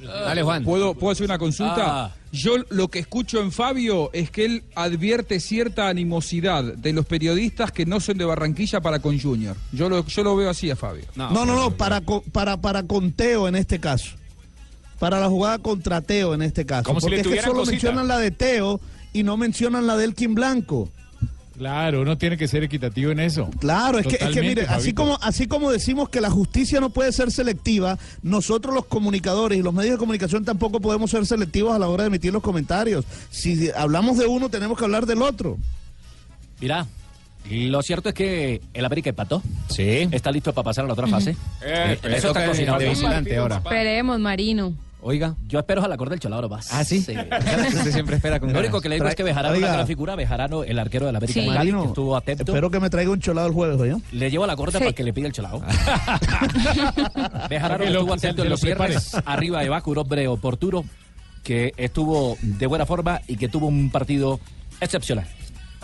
[0.03, 0.63] Dale, Juan.
[0.63, 2.05] ¿Puedo, ¿Puedo hacer una consulta?
[2.05, 2.11] Ah.
[2.31, 7.71] Yo lo que escucho en Fabio es que él advierte cierta animosidad de los periodistas
[7.71, 9.55] que no son de Barranquilla para con Junior.
[9.71, 11.05] Yo lo, yo lo veo así a Fabio.
[11.15, 14.11] No, no, no, para, co- para, para Conteo en este caso.
[14.99, 16.83] Para la jugada contra Teo en este caso.
[16.83, 17.71] Como si Porque le es que solo cosita.
[17.71, 18.79] mencionan la de Teo
[19.13, 20.89] y no mencionan la de Elkin Blanco.
[21.57, 23.49] Claro, uno tiene que ser equitativo en eso.
[23.59, 26.91] Claro, es que, es que mire, así como, así como decimos que la justicia no
[26.91, 31.73] puede ser selectiva, nosotros los comunicadores y los medios de comunicación tampoco podemos ser selectivos
[31.75, 33.05] a la hora de emitir los comentarios.
[33.31, 35.57] Si hablamos de uno, tenemos que hablar del otro.
[36.59, 36.85] Mira,
[37.49, 39.41] lo cierto es que el América empató.
[39.69, 40.07] Sí.
[40.11, 41.31] Está listo para pasar a la otra fase.
[41.63, 42.79] Eh, Eh, eso está cocinado.
[42.81, 44.73] Esperemos, Marino.
[45.07, 45.35] Oiga.
[45.47, 46.67] Yo espero a la corda del Cholado más.
[46.73, 46.97] ¿Ah, sí?
[47.07, 49.65] Usted siempre espera con Lo único que le digo es que Bejarano Oiga.
[49.67, 50.15] es una gran figura.
[50.17, 51.47] Bejarano, el arquero del América Sí.
[51.47, 52.43] de Cali, que estuvo atento.
[52.43, 53.95] Espero que me traiga un cholado el jueves, ¿oye?
[54.11, 54.83] Le llevo a la corda Sí.
[54.83, 55.61] para que le pida el cholado.
[57.49, 59.15] Bejarano Que lo- estuvo atento en lo los cierres.
[59.25, 60.83] Arriba de Baco, un hombre oportuno
[61.43, 64.39] que estuvo de buena forma y que tuvo un partido
[64.81, 65.25] excepcional.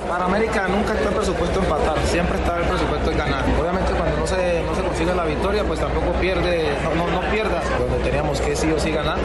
[0.08, 3.44] Para América nunca está el presupuesto empatar, siempre está el presupuesto en ganar.
[3.60, 7.32] Obviamente cuando no se, no se consiga la victoria, pues tampoco pierde, no, no, no
[7.32, 9.18] pierda, donde teníamos que sí o sí ganar,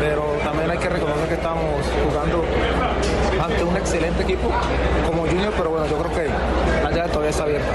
[0.00, 1.64] pero también hay que reconocer que estamos
[2.08, 2.44] jugando
[3.42, 4.50] ante un excelente equipo
[5.06, 6.28] como Junior, pero bueno, yo creo que
[6.84, 7.68] la llave todavía está abierta.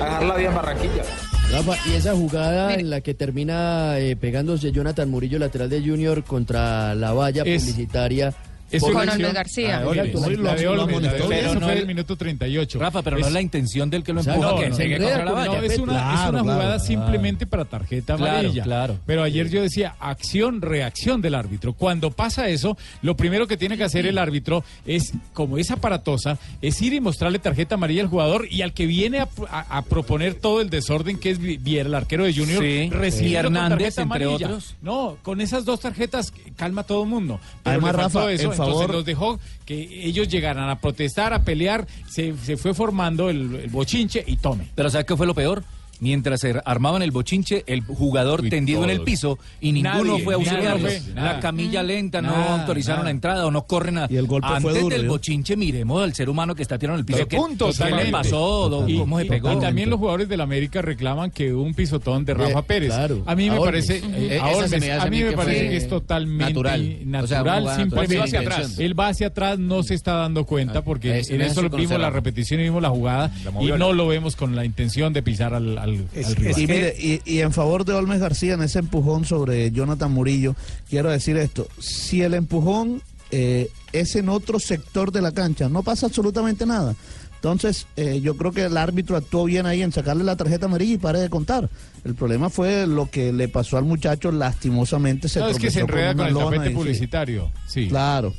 [0.00, 1.02] A dejarla bien Barranquilla.
[1.50, 6.22] Rafa, y esa jugada en la que termina eh, pegándose Jonathan Murillo, lateral de Junior,
[6.24, 8.34] contra la valla Es- publicitaria.
[8.70, 9.78] Es por- una García.
[9.78, 11.32] Ah, lo- lo de amonestó.
[11.32, 12.78] Eso no fue es- el minuto 38.
[12.78, 14.98] Rafa, pero no es la intención del que lo empuja, No, que no, se llegue
[14.98, 15.64] no, contra la no, valla.
[15.64, 16.44] es una, Claro, es una claro.
[16.44, 18.62] jugada simplemente para tarjeta amarilla.
[18.62, 18.98] claro.
[19.06, 21.72] Pero ayer yo decía acción, reacción del árbitro.
[21.72, 26.38] Cuando pasa eso, lo primero que tiene que hacer el árbitro es, como es aparatosa,
[26.60, 29.82] es ir y mostrarle tarjeta amarilla al jugador y al que viene a, a- a
[29.82, 32.88] proponer todo el desorden que es Vi- Viera, el arquero de Junior, Sí.
[32.90, 34.46] con Hernández, tarjeta entre amarilla.
[34.48, 34.76] otros.
[34.82, 37.40] No, con esas dos tarjetas calma a todo el mundo.
[37.62, 41.86] Pero Además, Rafa, eso, en entonces los dejó que ellos llegaran a protestar, a pelear,
[42.08, 44.68] se, se fue formando el, el bochinche y tome.
[44.74, 45.62] Pero ¿sabes qué fue lo peor?
[46.00, 50.24] Mientras se armaban el bochinche, el jugador Uy, tendido en el piso y ninguno Nadie,
[50.24, 50.78] fue a auxiliarlo.
[50.88, 53.04] fue, La camilla lenta, no autorizaron nada.
[53.04, 54.06] la entrada o no corren a...
[54.08, 56.96] Y el golpe fue Antes duro, del bochinche, miremos al ser humano que está tirado
[56.96, 57.26] en el piso.
[57.26, 58.84] ¿Qué, puntos, ¿qué le pasó?
[58.98, 59.52] ¿Cómo se pegó?
[59.52, 62.88] y también los jugadores del América reclaman que hubo un pisotón de Rafa Eh, Pérez.
[62.90, 65.88] claro, a mí me parece, Eh, a, me mí me que parece fue que es
[65.88, 66.98] totalmente natural.
[67.10, 68.72] natural, O sea, simplemente sin intención.
[68.86, 72.10] él va hacia atrás, no se está dando cuenta porque ese en eso vimos la
[72.10, 75.78] repetición y vimos la jugada y no lo vemos con la intención de pisar al,
[75.88, 76.60] al, al rival.
[76.60, 80.54] Y, mire, y, y en favor de Olmes García, en ese empujón sobre Jonathan Murillo,
[80.88, 85.82] quiero decir esto, si el empujón eh, es en otro sector de la cancha, no
[85.82, 86.94] pasa absolutamente nada.
[87.36, 90.94] Entonces, eh, yo creo que el árbitro actuó bien ahí en sacarle la tarjeta amarilla
[90.94, 91.70] y pare de contar.
[92.04, 95.82] El problema fue lo que le pasó al muchacho, lastimosamente se No, es que se
[95.82, 97.50] con enreda con el tapete y publicitario.
[97.68, 97.86] Sí.
[97.88, 98.34] Claro.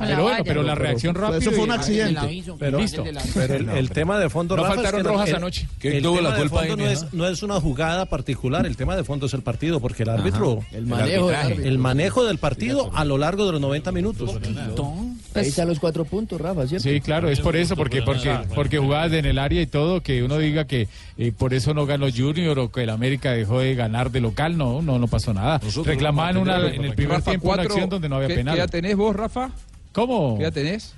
[0.00, 1.38] Pero bueno, pero la reacción rápida.
[1.38, 2.42] eso fue un accidente.
[2.58, 3.04] Pero, listo.
[3.34, 5.62] pero el, el tema de fondo No Rafa, es faltaron que rojas el- anoche.
[5.62, 8.06] el ¿Quién tuvo tema la de culpa fondo ahí, no es, no es una jugada
[8.06, 12.24] particular, el tema de fondo es el partido, porque el árbitro, El manejo el manejo
[12.24, 14.30] del partido a lo largo de los 90 minutos.
[15.32, 16.88] Ahí están los cuatro puntos, Rafa, ¿cierto?
[16.88, 20.22] Sí, claro, es por eso, porque porque porque jugadas en el área y todo, que
[20.24, 23.74] uno diga que eh, por eso no ganó Junior o que el América dejó de
[23.76, 25.60] ganar de local, no, no, no pasó nada.
[25.84, 28.54] Reclamaban una, en el Rafa, primer tiempo una acción donde no había ¿qué- penal.
[28.54, 29.50] ¿Qué edad tenés vos, Rafa?
[29.92, 30.36] ¿Cómo?
[30.38, 30.94] ¿Qué edad tenés?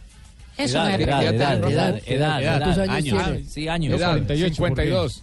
[0.59, 3.25] Eso Edad, me edad, ¿Qué edad edad, edad, edad, edad, ¿Cuántos años años.
[3.25, 3.45] tiene?
[3.49, 3.95] Sí, años.
[3.99, 4.83] Edad, 48, ¿por qué?
[4.83, 5.23] 52.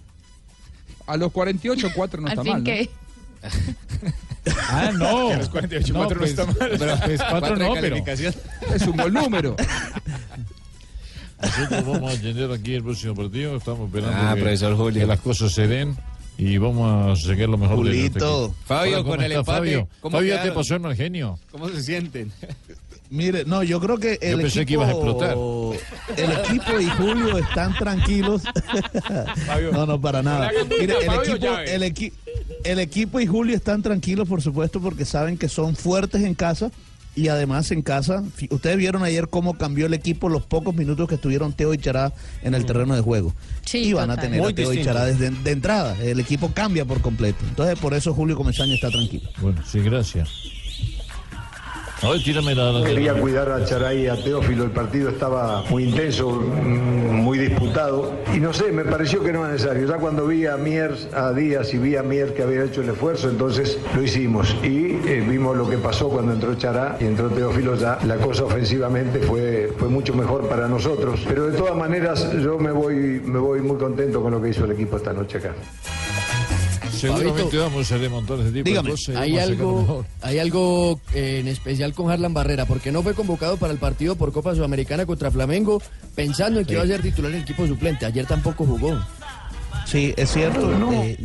[1.08, 2.64] A los 48, 4 no está mal, ¿no?
[2.64, 2.90] que...
[4.70, 5.30] Ah, no.
[5.34, 6.56] A los 48, no, cuatro no pues, está mal.
[6.80, 7.96] Pero, pues, cuatro no, pero.
[8.74, 9.56] Es un buen número.
[11.42, 13.56] Nosotros vamos a tener aquí el próximo partido.
[13.58, 15.02] Estamos esperando Ah, que, profesor Julio.
[15.02, 15.96] que las cosas se den
[16.38, 18.46] y vamos a sacar lo mejor de Julito.
[18.46, 18.56] equipo.
[18.66, 21.40] Fabio, Hola, ¿cómo con el empate, Fabio, ¿cómo Fabio te pasó en el genio.
[21.52, 22.32] ¿Cómo se sienten?
[23.12, 25.38] Mire, no, yo creo que el Yo pensé equipo, que ibas a explotar.
[26.16, 28.44] El equipo y Julio están tranquilos.
[29.72, 30.52] no, no, para nada.
[30.70, 32.14] Mire, el Fabio equipo, el, equi-
[32.64, 36.72] el equipo y Julio están tranquilos, por supuesto, porque saben que son fuertes en casa.
[37.16, 41.16] Y además en casa, ustedes vieron ayer cómo cambió el equipo los pocos minutos que
[41.16, 43.34] estuvieron Teo y Chará en el terreno de juego.
[43.66, 44.84] Sí, y van a tener Muy a Teo y.
[44.86, 45.98] Chará desde de entrada.
[46.02, 47.44] El equipo cambia por completo.
[47.50, 49.28] Entonces por eso Julio Comesaña está tranquilo.
[49.42, 50.30] Bueno, sí, gracias.
[52.02, 56.30] Ay, tírame la- Quería cuidar a Charay y a Teófilo, el partido estaba muy intenso,
[56.32, 59.86] mm, muy disputado, y no sé, me pareció que no era necesario.
[59.86, 62.90] Ya cuando vi a Mier, a Díaz y vi a Mier que había hecho el
[62.90, 64.56] esfuerzo, entonces lo hicimos.
[64.64, 68.46] Y eh, vimos lo que pasó cuando entró Chará y entró Teófilo, ya la cosa
[68.46, 71.20] ofensivamente fue, fue mucho mejor para nosotros.
[71.28, 74.64] Pero de todas maneras, yo me voy, me voy muy contento con lo que hizo
[74.64, 75.54] el equipo esta noche acá.
[77.02, 77.64] Seguramente Fabito.
[77.64, 77.96] vamos a
[78.52, 79.16] tipo Dígame, de cosas.
[79.16, 83.58] y Hay algo, hay algo eh, en especial con Harlan Barrera, porque no fue convocado
[83.58, 85.82] para el partido por Copa Sudamericana contra Flamengo,
[86.16, 88.06] pensando en que iba a ser titular en el equipo suplente.
[88.06, 89.00] Ayer tampoco jugó.
[89.86, 90.72] Sí, es cierto.
[90.94, 91.18] eh,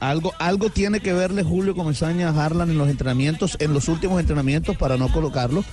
[0.00, 4.20] algo, algo tiene que verle Julio Comesaña a Harlan en los entrenamientos, en los últimos
[4.20, 5.64] entrenamientos para no colocarlo.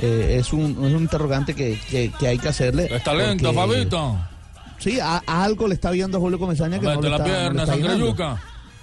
[0.00, 2.86] Eh, es, un, es un interrogante que, que- que hay que hacerle.
[2.94, 4.16] Está lento, porque- Fabito.
[4.78, 7.26] Sí, a, a algo le está viendo a Julio Comesaña que no le la está,
[7.26, 8.42] no le pierna, está.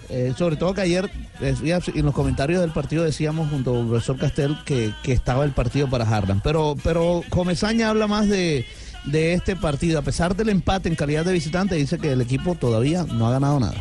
[0.10, 4.18] Eh, sobre todo que ayer, decía- en los comentarios del partido decíamos junto al profesor
[4.18, 6.42] Castel que, que estaba el partido para Harlan.
[6.44, 8.66] Pero, pero Comesaña habla más de,
[9.06, 10.00] de este partido.
[10.00, 13.32] A pesar del empate en calidad de visitante, dice que el equipo todavía no ha
[13.32, 13.76] ganado nada.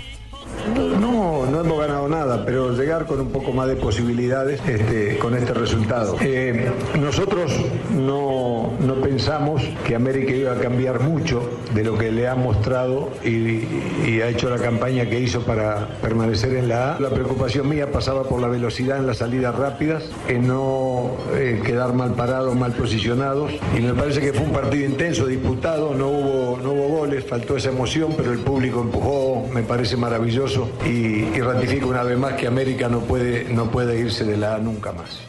[1.00, 5.34] No, no, hemos ganado nada, pero llegar con un poco más de posibilidades este, con
[5.34, 6.16] este resultado.
[6.20, 7.52] Eh, nosotros
[7.94, 11.42] no, no pensamos que América iba a cambiar mucho
[11.74, 13.66] de lo que le ha mostrado y,
[14.06, 17.00] y ha hecho la campaña que hizo para permanecer en la A.
[17.00, 21.92] La preocupación mía pasaba por la velocidad en las salidas rápidas, en no eh, quedar
[21.92, 23.52] mal parados, mal posicionados.
[23.76, 27.56] Y me parece que fue un partido intenso, disputado, no hubo, no hubo goles, faltó
[27.56, 30.53] esa emoción, pero el público empujó, me parece maravilloso
[30.84, 30.88] y,
[31.36, 34.58] y ratifico una vez más que América no puede, no puede irse de la A
[34.58, 35.20] nunca más.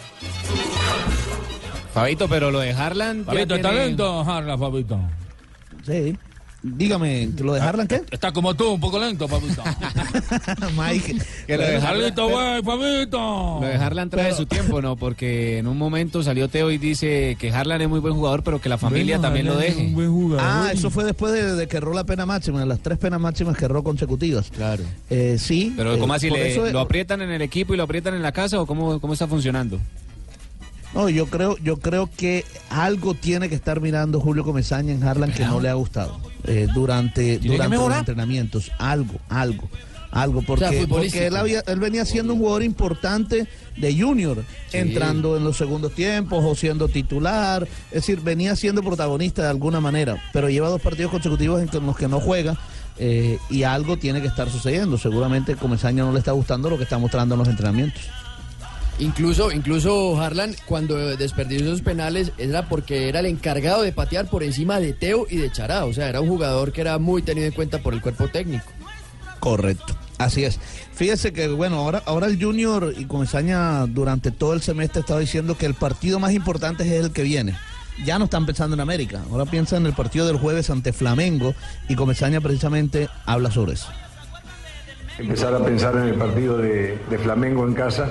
[1.93, 3.23] Fabito, pero lo de Harlan.
[3.25, 4.99] Fabito, ¿está tiene- lento, Harlan, Fabito?
[5.85, 6.17] Sí.
[6.67, 8.01] Dígame, ¿lo de Harlan qué?
[8.09, 9.61] Está como tú, un poco lento, Fabito.
[10.75, 11.17] Mike.
[11.45, 13.59] Que lo de Harlan- Fabito, güey, Fabito.
[13.61, 14.95] Lo de Harlan trae su tiempo, ¿no?
[14.95, 18.59] Porque en un momento salió Teo y dice que Harlan es muy buen jugador, pero
[18.59, 19.87] que la familia Bueno, también lo Harlan es deje.
[19.87, 22.97] un buen Ah, eso fue después de, de que erró la pena máxima, las tres
[22.97, 24.49] penas máximas que erró consecutivas.
[24.49, 24.83] Claro.
[25.11, 25.71] Eh, sí.
[25.77, 26.31] Pero eh, ¿cómo así?
[26.31, 28.99] le- eso- ¿Lo aprietan en el equipo y lo aprietan en la casa o cómo,
[28.99, 29.79] cómo está funcionando?
[30.95, 35.31] No, yo creo, yo creo que algo tiene que estar mirando Julio Comesaña en Harlan
[35.31, 36.17] que no le ha gustado
[36.47, 38.71] eh, durante, durante los entrenamientos.
[38.77, 39.69] Algo, algo,
[40.11, 40.41] algo.
[40.41, 45.57] Porque, porque él, había- él venía siendo un jugador importante de Junior, entrando en los
[45.57, 47.63] segundos tiempos o siendo titular.
[47.89, 51.77] Es decir, venía siendo protagonista de alguna manera, pero lleva dos partidos consecutivos en que-
[51.77, 52.57] en los que no juega.
[52.97, 54.97] eh, y algo tiene que estar sucediendo.
[54.97, 58.01] Seguramente Comesaña no le está gustando lo que está mostrando en los entrenamientos.
[58.97, 64.41] Incluso, incluso Harlan, cuando desperdició esos penales, era porque era el encargado de patear por
[64.41, 65.85] encima de Teo y de Chará.
[65.85, 68.65] O sea, era un jugador que era muy tenido en cuenta por el cuerpo técnico.
[69.39, 70.59] Correcto, así es.
[70.93, 75.57] Fíjese que, bueno, ahora, ahora el Junior y Comesaña durante todo el semestre estaba diciendo
[75.57, 77.55] que el partido más importante es el que viene.
[78.05, 81.53] Ya no están pensando en América, ahora piensan en el partido del jueves ante Flamengo
[81.87, 83.87] y Comesaña precisamente habla sobre eso.
[85.17, 88.09] Empezar a pensar en el partido de, de Flamengo en casa,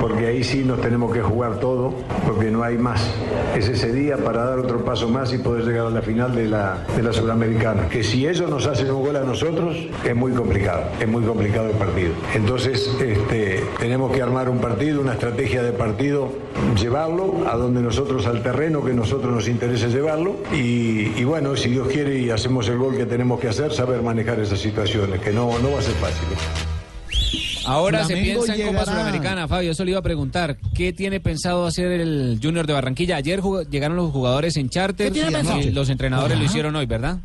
[0.00, 1.94] porque ahí sí nos tenemos que jugar todo,
[2.26, 3.10] porque no hay más.
[3.56, 6.48] Es ese día para dar otro paso más y poder llegar a la final de
[6.48, 7.88] la, de la Sudamericana.
[7.88, 11.68] Que si ellos nos hacen un gol a nosotros, es muy complicado, es muy complicado
[11.68, 12.12] el partido.
[12.34, 16.30] Entonces, este, tenemos que armar un partido, una estrategia de partido,
[16.80, 20.36] llevarlo a donde nosotros, al terreno que nosotros nos interese llevarlo.
[20.52, 24.02] Y, y bueno, si Dios quiere y hacemos el gol que tenemos que hacer, saber
[24.02, 26.77] manejar esas situaciones, que no, no va a ser fácil.
[27.68, 28.84] Ahora se piensa en Copa.
[28.84, 29.70] Sudamericana, Fabio.
[29.72, 30.56] Eso le iba a preguntar.
[30.74, 33.16] ¿Qué tiene pensado hacer el Junior de Barranquilla?
[33.16, 35.60] Ayer jug- llegaron los jugadores en charter ¿Qué tiene y pensado?
[35.72, 36.40] los entrenadores Ajá.
[36.40, 37.18] lo hicieron hoy, ¿verdad?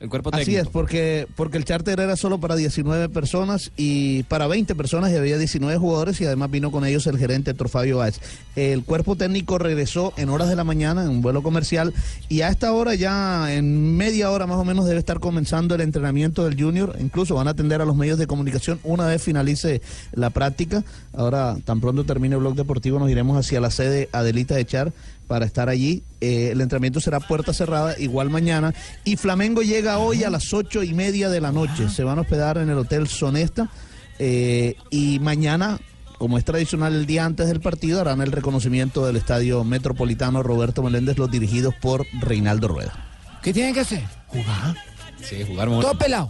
[0.00, 0.50] El cuerpo técnico.
[0.50, 5.12] Así es, porque, porque el charter era solo para 19 personas y para 20 personas
[5.12, 8.18] y había 19 jugadores y además vino con ellos el gerente Héctor Fabio Báez.
[8.56, 11.92] El cuerpo técnico regresó en horas de la mañana en un vuelo comercial
[12.30, 15.82] y a esta hora ya en media hora más o menos debe estar comenzando el
[15.82, 16.96] entrenamiento del junior.
[16.98, 19.82] Incluso van a atender a los medios de comunicación una vez finalice
[20.12, 20.82] la práctica.
[21.12, 24.92] Ahora, tan pronto termine el blog deportivo, nos iremos hacia la sede Adelita de Char
[25.30, 26.02] para estar allí.
[26.20, 28.74] Eh, el entrenamiento será puerta cerrada, igual mañana.
[29.04, 31.88] Y Flamengo llega hoy a las ocho y media de la noche.
[31.88, 33.70] Se van a hospedar en el Hotel Sonesta.
[34.18, 35.78] eh, y mañana,
[36.18, 40.82] como es tradicional el día antes del partido, harán el reconocimiento del Estadio Metropolitano Roberto
[40.82, 42.92] Meléndez, los dirigidos por Reinaldo Rueda.
[43.40, 44.02] ¿Qué tienen que hacer?
[44.26, 44.74] Jugar.
[45.22, 45.82] Sí, jugar mucho.
[45.86, 46.28] Todo pelado.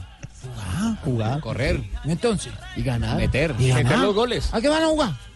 [1.03, 1.41] Jugar.
[1.41, 1.83] Correr.
[2.05, 2.53] Entonces.
[2.77, 3.17] Y ganar.
[3.17, 3.55] Meter.
[3.59, 3.85] Y ganar.
[3.85, 4.51] Meter los goles.
[4.53, 5.30] ¿A qué van a jugar?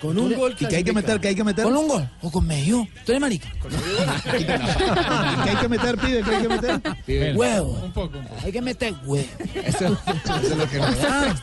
[0.00, 0.54] Con un gol.
[0.58, 1.20] ¿Y qué hay que meter?
[1.20, 1.64] ¿Qué hay que meter?
[1.64, 2.08] ¿Con un gol?
[2.22, 2.86] ¿O con medio?
[3.04, 3.48] ¿Tú eres marica?
[5.44, 6.22] ¿Qué hay que meter, pibe?
[6.22, 7.36] ¿Qué hay que meter?
[7.36, 7.80] Huevo.
[7.84, 8.18] Un poco.
[8.44, 9.28] Hay que meter huevo.
[9.64, 9.96] Eso, eso
[10.42, 11.34] es lo que Ah,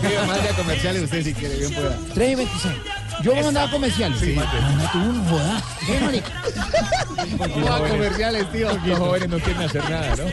[0.00, 1.96] Pibe, mande a comerciales usted si quiere, bien pueda.
[2.14, 2.74] 3 y 26.
[3.22, 4.18] Yo voy a mandar a comerciales.
[4.18, 4.32] Sí.
[4.32, 5.62] Mándate uno, joda.
[5.86, 6.30] ¿Qué, marica?
[7.68, 8.68] Va a comerciales, tío.
[8.86, 10.24] Los jóvenes no quieren hacer nada, ¿no?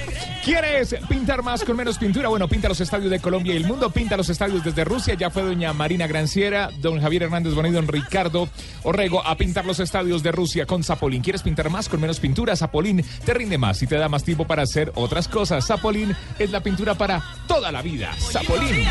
[0.43, 2.29] ¿Quieres pintar más con menos pintura?
[2.29, 5.13] Bueno, pinta los estadios de Colombia y el mundo, pinta los estadios desde Rusia.
[5.15, 8.47] Ya fue doña Marina Granciera, don Javier Hernández Bonet y don Ricardo
[8.83, 11.21] Orrego a pintar los estadios de Rusia con Zapolín.
[11.21, 12.55] ¿Quieres pintar más con menos pintura?
[12.55, 15.67] Zapolín te rinde más y te da más tiempo para hacer otras cosas.
[15.67, 18.13] Zapolín es la pintura para toda la vida.
[18.31, 18.87] Zapolín.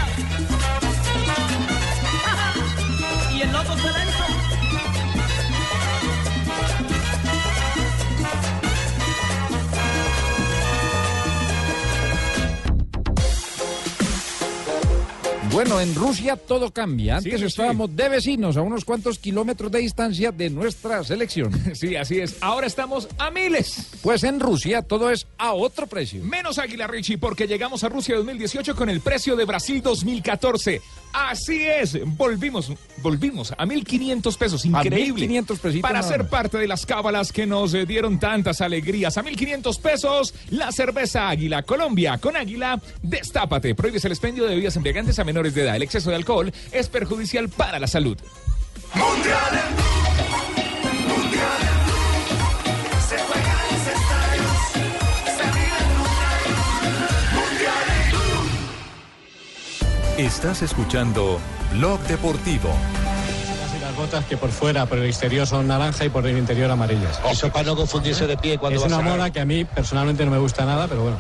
[3.37, 4.26] Y el loco se la
[15.57, 17.17] Bueno, en Rusia todo cambia.
[17.17, 21.51] Antes Sí, sí, estábamos de vecinos a unos cuantos kilómetros de distancia de nuestra selección.
[21.75, 22.37] Sí, así es.
[22.43, 23.91] Ahora estamos a miles.
[24.03, 26.23] Pues en Rusia todo es a otro precio.
[26.23, 30.83] Menos Águila Richie porque llegamos a Rusia 2018 con el precio de Brasil 2014.
[31.13, 35.27] Así es, volvimos, volvimos a 1.500 pesos, A increíble.
[35.27, 39.17] 1.500 pesitos Para ser parte de las cábalas que nos eh, dieron tantas alegrías.
[39.17, 42.19] A 1.500 pesos, la cerveza Águila Colombia.
[42.19, 43.75] Con Águila, destápate.
[43.75, 45.77] Prohíbes el expendio de bebidas embriagantes a menores de edad.
[45.77, 48.19] El exceso de alcohol es perjudicial para la salud.
[53.09, 54.57] Se juega en los estadios,
[55.37, 55.79] se vive
[56.45, 56.55] el
[57.35, 57.87] mundial.
[60.19, 61.41] Estás escuchando
[61.73, 62.71] Blog Deportivo.
[63.97, 67.19] Botas que por fuera, por el exterior son naranja y por el interior amarillas.
[67.31, 70.25] Eso para no confundirse de pie cuando Es vas una moda que a mí personalmente
[70.25, 71.17] no me gusta nada, pero bueno.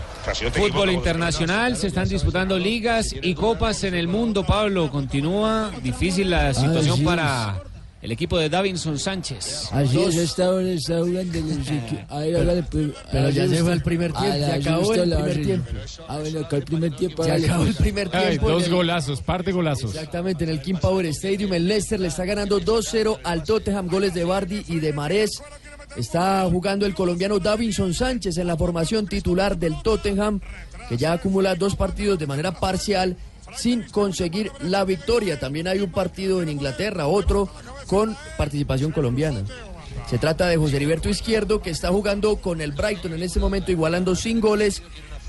[0.53, 4.91] Fútbol internacional, se están disputando ligas y copas en el mundo, Pablo.
[4.91, 7.63] Continúa difícil la situación Así para
[8.07, 9.69] el equipo de Davinson Sánchez.
[9.73, 10.15] Así Dos.
[10.15, 13.73] es, hora está jugando los equi- a ver, hágale, pues, Pero ya se fue usted-
[13.73, 15.71] el primer tiempo, se acabó el primer tiempo.
[16.07, 17.25] Ah, bueno, acá el primer tiempo.
[17.25, 18.49] Se acabó el primer Ay, tiempo.
[18.51, 19.93] dos golazos, par de golazos.
[19.93, 24.15] Exactamente, en el King Power Stadium, el Leicester le está ganando 2-0 al Tottenham, goles
[24.15, 25.43] de Bardi y de Marés.
[25.97, 30.41] Está jugando el colombiano Davinson Sánchez en la formación titular del Tottenham,
[30.89, 33.17] que ya acumula dos partidos de manera parcial
[33.57, 35.41] sin conseguir la victoria.
[35.41, 37.49] También hay un partido en Inglaterra, otro
[37.87, 39.45] con participación colombiana.
[40.09, 43.73] Se trata de José Heriberto Izquierdo, que está jugando con el Brighton en este momento,
[43.73, 44.83] igualando sin goles.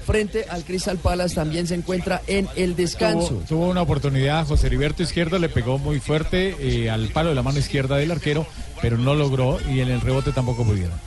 [0.06, 3.42] Frente al Crystal Palace también se encuentra en el descanso.
[3.48, 7.44] Tuvo, una oportunidad, José Heriberto Izquierdo le pegó muy fuerte eh, al palo de la
[7.44, 8.48] mano izquierda del arquero,
[8.82, 10.98] pero no logró y en el rebote tampoco pudieron.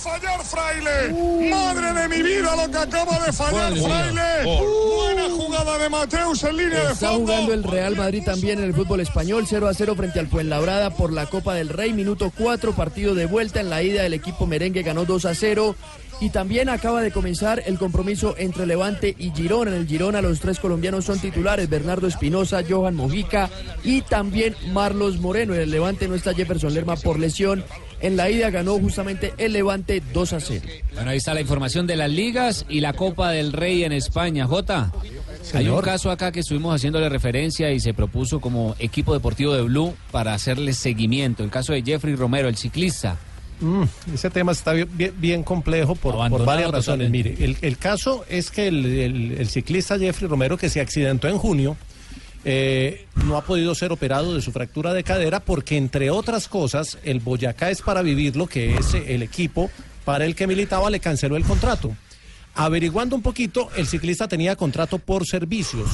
[0.00, 1.50] De fallar Fraile.
[1.50, 3.80] Madre de mi vida lo que acaba de fallar Madre.
[3.82, 4.60] Fraile.
[4.96, 7.26] Buena jugada de Mateus en línea de Está fondo.
[7.26, 10.90] jugando el Real Madrid también en el fútbol español, 0 a 0 frente al Fuenlabrada
[10.90, 14.46] por la Copa del Rey, minuto 4, partido de vuelta en la ida el equipo
[14.46, 15.76] merengue ganó 2 a 0
[16.20, 19.70] y también acaba de comenzar el compromiso entre Levante y Girona.
[19.70, 23.48] En el Girona los tres colombianos son titulares, Bernardo Espinosa, Johan Mojica
[23.84, 25.54] y también Marlos Moreno.
[25.54, 27.64] En el Levante no está Jefferson Lerma por lesión.
[28.02, 30.62] En la ida ganó justamente el Levante 2 a 0.
[30.94, 34.46] Bueno, ahí está la información de las ligas y la Copa del Rey en España.
[34.46, 34.90] Jota,
[35.54, 39.62] hay un caso acá que estuvimos haciéndole referencia y se propuso como equipo deportivo de
[39.62, 41.44] Blue para hacerle seguimiento.
[41.44, 43.18] El caso de Jeffrey Romero, el ciclista.
[43.60, 43.82] Mm,
[44.14, 47.08] ese tema está bien, bien- bien complejo por, varias razones.
[47.08, 47.10] totalmente.
[47.10, 51.28] Mire, el, el caso es que el, el- el ciclista Jeffrey Romero, que se accidentó
[51.28, 51.76] en junio,
[52.44, 56.98] eh, no ha podido ser operado de su fractura de cadera porque, entre otras cosas,
[57.04, 59.70] el Boyacá es para vivirlo, que es el equipo
[60.04, 61.94] para el que militaba, le canceló el contrato.
[62.54, 65.88] Averiguando un poquito, el ciclista tenía contrato por servicios,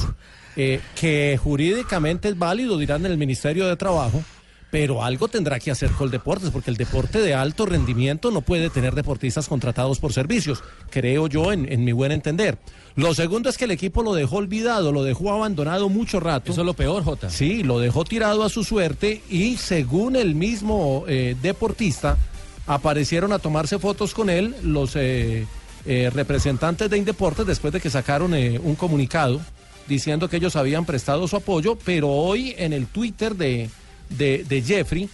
[0.55, 4.23] eh, que jurídicamente es válido, dirán en el Ministerio de Trabajo,
[4.71, 8.95] pero algo tendrá que hacer Coldeportes, porque el deporte de alto rendimiento no puede tener
[8.95, 12.57] deportistas contratados por servicios, creo yo, en mi buen entender.
[12.97, 16.51] Lo segundo es que el equipo lo dejó olvidado, lo dejó abandonado mucho rato.
[16.51, 17.29] Eso es lo peor, Jota.
[17.29, 22.17] Sí, lo dejó tirado a su suerte y según el mismo eh, deportista,
[22.67, 25.45] aparecieron a tomarse fotos con él los eh,
[25.85, 29.39] eh, representantes de Indeportes después de que sacaron eh, un comunicado
[29.87, 33.69] diciendo que ellos habían prestado su apoyo, pero hoy en el Twitter de,
[34.09, 35.09] de, de Jeffrey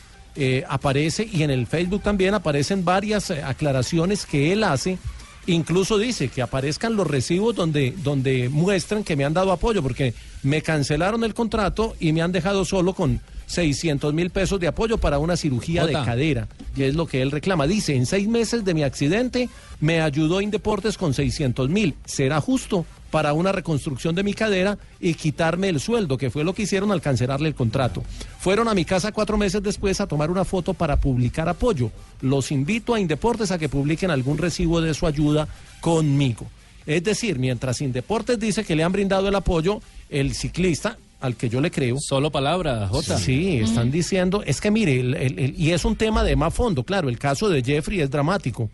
[0.68, 4.98] aparece y en el Facebook también aparecen varias aclaraciones que él hace.
[5.46, 10.14] Incluso dice que aparezcan los recibos donde, donde muestran que me han dado apoyo, porque
[10.42, 14.98] me cancelaron el contrato y me han dejado solo con 600 mil pesos de apoyo
[14.98, 16.48] para una cirugía de cadera.
[16.76, 17.68] Y es lo que él reclama.
[17.68, 19.50] Dice, en seis meses de mi accidente
[19.82, 21.96] me ayudó Indeportes con 600 mil.
[22.06, 26.54] ¿Será justo para una reconstrucción de mi cadera y quitarme el sueldo, que fue lo
[26.56, 28.04] que hicieron al cancelarle el contrato?
[28.40, 31.92] Fueron a mi casa cuatro meses después a tomar una foto para publicar apoyo.
[32.22, 35.48] Los invito a Indeportes a que publiquen algún recibo de su ayuda
[35.80, 36.48] conmigo.
[36.88, 41.50] Es decir, mientras Indeportes dice que le han brindado el apoyo, el ciclista, al que
[41.50, 41.98] yo le creo.
[42.00, 43.20] Solo palabra, Jota.
[43.20, 46.52] Sí, están diciendo, es que mire, el- el- el- y es un tema de más
[46.52, 48.72] fondo, claro, el caso de Jeffrey es dramático,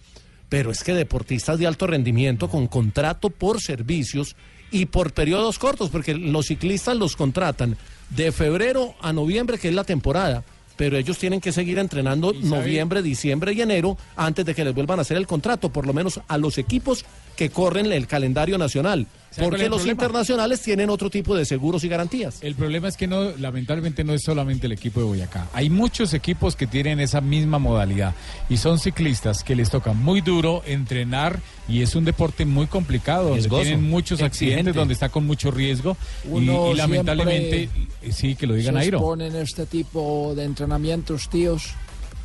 [0.49, 4.35] pero es que deportistas de alto rendimiento con contrato por servicios
[4.71, 7.77] y por periodos cortos, porque los ciclistas los contratan
[8.09, 10.43] de febrero a noviembre, que es la temporada.
[10.75, 14.99] Pero ellos tienen que seguir entrenando noviembre, diciembre y enero antes de que les vuelvan
[14.99, 19.05] a hacer el contrato, por lo menos a los equipos que corren el calendario nacional.
[19.31, 19.91] ¿Sabe cuál Porque los problema?
[19.91, 22.39] internacionales tienen otro tipo de seguros y garantías.
[22.41, 25.47] El problema es que no, lamentablemente no es solamente el equipo de Boyacá.
[25.53, 28.15] Hay muchos equipos que tienen esa misma modalidad
[28.49, 33.29] y son ciclistas que les toca muy duro entrenar y es un deporte muy complicado
[33.29, 34.79] donde tienen muchos accidentes, exigente.
[34.79, 38.79] donde está con mucho riesgo y, Uno y lamentablemente siempre sí que lo digan se
[38.81, 38.97] Airo.
[38.97, 41.73] exponen este tipo de entrenamientos, tíos,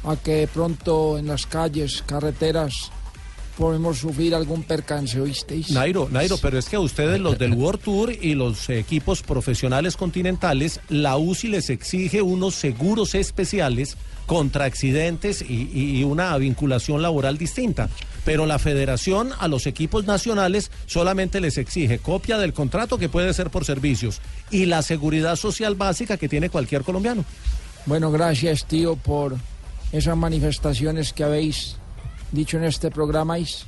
[0.04, 2.90] a que pronto en las calles, carreteras,
[3.56, 5.70] podemos sufrir algún percance, ¿oísteis?
[5.70, 9.96] Nairo, Nairo, pero es que a ustedes los del World Tour y los equipos profesionales
[9.96, 13.96] continentales, la UCI les exige unos seguros especiales
[14.26, 17.88] contra accidentes y, una vinculación laboral distinta.
[18.24, 23.34] Pero la federación a los equipos nacionales solamente les exige copia del contrato que puede
[23.34, 27.24] ser por servicios y la seguridad social básica que tiene cualquier colombiano.
[27.86, 29.36] Bueno, gracias, tío, por
[29.92, 31.76] esas manifestaciones que habéis
[32.32, 33.38] dicho en este programa.
[33.38, 33.66] is.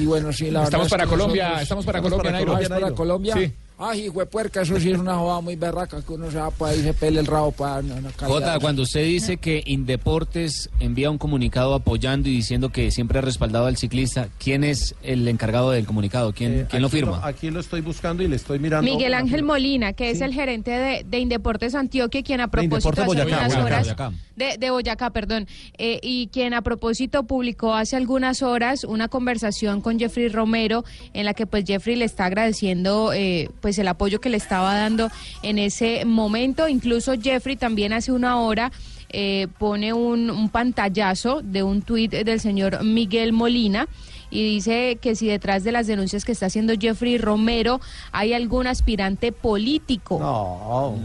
[0.00, 2.56] Y bueno, sí, la Estamos verdad es para que Colombia, nosotros- estamos para Colombia, Nairo.
[2.56, 3.34] Ah, ¿es para Colombia?
[3.38, 3.52] Sí.
[3.78, 6.50] Ay, hijo de puerca, eso sí es una jugada muy berraca que uno se va
[6.50, 7.82] por ahí se pele el rabo para.
[8.20, 13.22] Jota, cuando usted dice que Indeportes envía un comunicado apoyando y diciendo que siempre ha
[13.22, 16.32] respaldado al ciclista, ¿quién es el encargado del comunicado?
[16.32, 17.20] ¿Quién, Eh, quién lo aquí firma?
[17.22, 18.90] aquí lo estoy buscando y le estoy mirando.
[18.90, 23.04] Miguel Ángel Molina, que es el gerente de, de Indeportes Antioquia, quien a propósito hace
[23.04, 24.12] Boyacá, algunas Boyacá, horas Boyacá.
[24.36, 25.46] De, de Boyacá, perdón,
[25.78, 31.24] eh, y quien a propósito publicó hace algunas horas una conversación con Jeffrey Romero en
[31.24, 35.10] la que pues Jeffrey le está agradeciendo eh, pues el apoyo que le estaba dando
[35.42, 36.68] en ese momento.
[36.68, 38.70] Incluso Jeffrey también hace una hora
[39.08, 43.88] eh, pone un, un pantallazo de un tuit del señor Miguel Molina
[44.30, 47.80] y dice que si detrás de las denuncias que está haciendo Jeffrey Romero
[48.12, 50.18] hay algún aspirante político.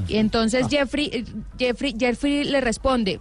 [0.07, 1.25] Y entonces Jeffrey, eh,
[1.57, 3.19] Jeffrey, Jeffrey le responde.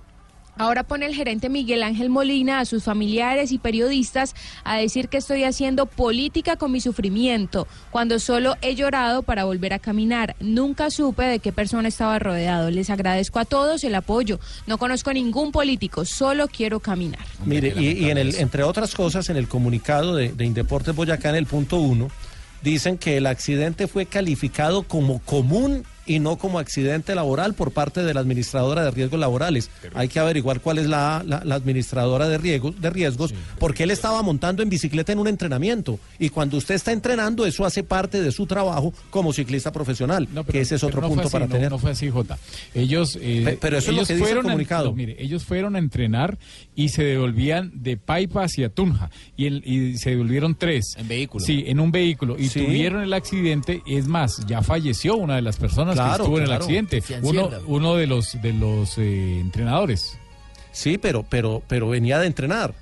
[0.56, 4.34] Ahora pone el gerente Miguel Ángel Molina a sus familiares y periodistas
[4.64, 9.72] a decir que estoy haciendo política con mi sufrimiento, cuando solo he llorado para volver
[9.72, 10.36] a caminar.
[10.40, 12.70] Nunca supe de qué persona estaba rodeado.
[12.70, 14.38] Les agradezco a todos el apoyo.
[14.66, 17.24] No conozco ningún político, solo quiero caminar.
[17.44, 21.30] Mire, y, y en el, entre otras cosas, en el comunicado de, de Indeportes Boyacá,
[21.30, 22.08] en el punto uno,
[22.62, 28.02] dicen que el accidente fue calificado como común y no como accidente laboral por parte
[28.02, 29.70] de la administradora de riesgos laborales.
[29.94, 33.90] Hay que averiguar cuál es la, la- la administradora de riesgos, de riesgos porque él
[33.90, 35.98] estaba montando en bicicleta en un entrenamiento.
[36.18, 40.60] Y cuando usted está entrenando, eso hace parte de su trabajo como ciclista profesional, que
[40.60, 41.70] ese es otro no punto así, para no, tener.
[41.70, 42.38] No fue así, Jota.
[42.74, 44.84] Ellos, eh, Pe- pero eso es lo ellos que dice el fueron a- comunicado.
[44.86, 46.38] no, mire, ellos fueron a entrenar
[46.74, 50.94] y se devolvían de Paipa hacia Tunja y, el- y se devolvieron tres.
[50.96, 51.44] En vehículo.
[51.44, 52.64] Sí, en un vehículo y Sí.
[52.64, 53.82] tuvieron el accidente.
[53.86, 57.02] Es más, ya falleció una de las personas Claro, que estuvo en el accidente.
[57.66, 60.18] Uno, de los de los eh, entrenadores.
[60.72, 62.74] Sí, pero, pero, pero venía de entrenar.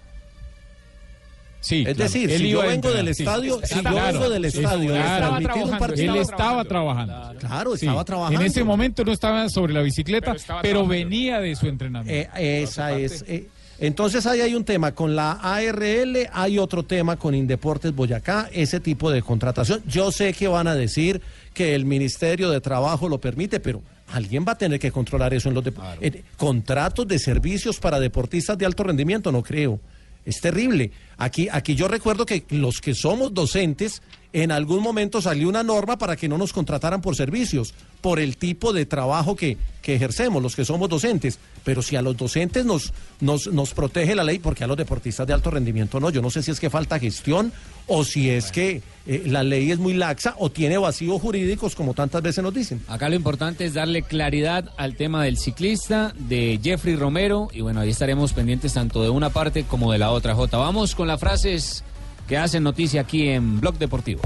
[1.60, 2.04] Sí, Es claro.
[2.04, 3.22] decir, Él si yo vengo del sí.
[3.24, 7.34] estadio, si yo Claro, vengo del es- estadio, transmitir un partido- Él estaba trabajando.
[7.40, 7.86] Claro, Sí.
[7.86, 8.40] estaba trabajando.
[8.40, 12.30] En ese momento no estaba sobre la bicicleta, pero, venía de su entrenamiento.
[12.38, 13.24] Eh, esa es.
[13.26, 13.48] eh,
[13.80, 18.78] entonces ahí hay un tema con la ARL, hay otro tema con Indeportes Boyacá, ese
[18.78, 19.82] tipo de contratación.
[19.86, 21.20] Yo sé que van a decir
[21.54, 25.48] que el Ministerio de Trabajo lo permite, pero alguien va a tener que controlar eso
[25.48, 25.64] en los
[26.00, 29.80] en contratos de servicios para deportistas de alto rendimiento, no creo.
[30.24, 30.90] Es terrible.
[31.16, 35.96] Aquí, aquí yo recuerdo que los que somos docentes, en algún momento salió una norma
[35.96, 40.42] para que no nos contrataran por servicios, por el tipo de trabajo que, que ejercemos,
[40.42, 41.38] los que somos docentes.
[41.64, 45.26] Pero si a los docentes nos, nos, nos protege la ley, porque a los deportistas
[45.26, 47.52] de alto rendimiento no, yo no sé si es que falta gestión
[47.86, 51.94] o si es que eh, la ley es muy laxa o tiene vacíos jurídicos, como
[51.94, 52.82] tantas veces nos dicen.
[52.86, 57.80] Acá lo importante es darle claridad al tema del ciclista, de Jeffrey Romero, y bueno,
[57.80, 60.34] ahí estaremos pendientes tanto de una parte como de la otra.
[60.34, 61.82] Jota, vamos con las frases
[62.28, 64.20] que hacen noticia aquí en Blog Deportivo.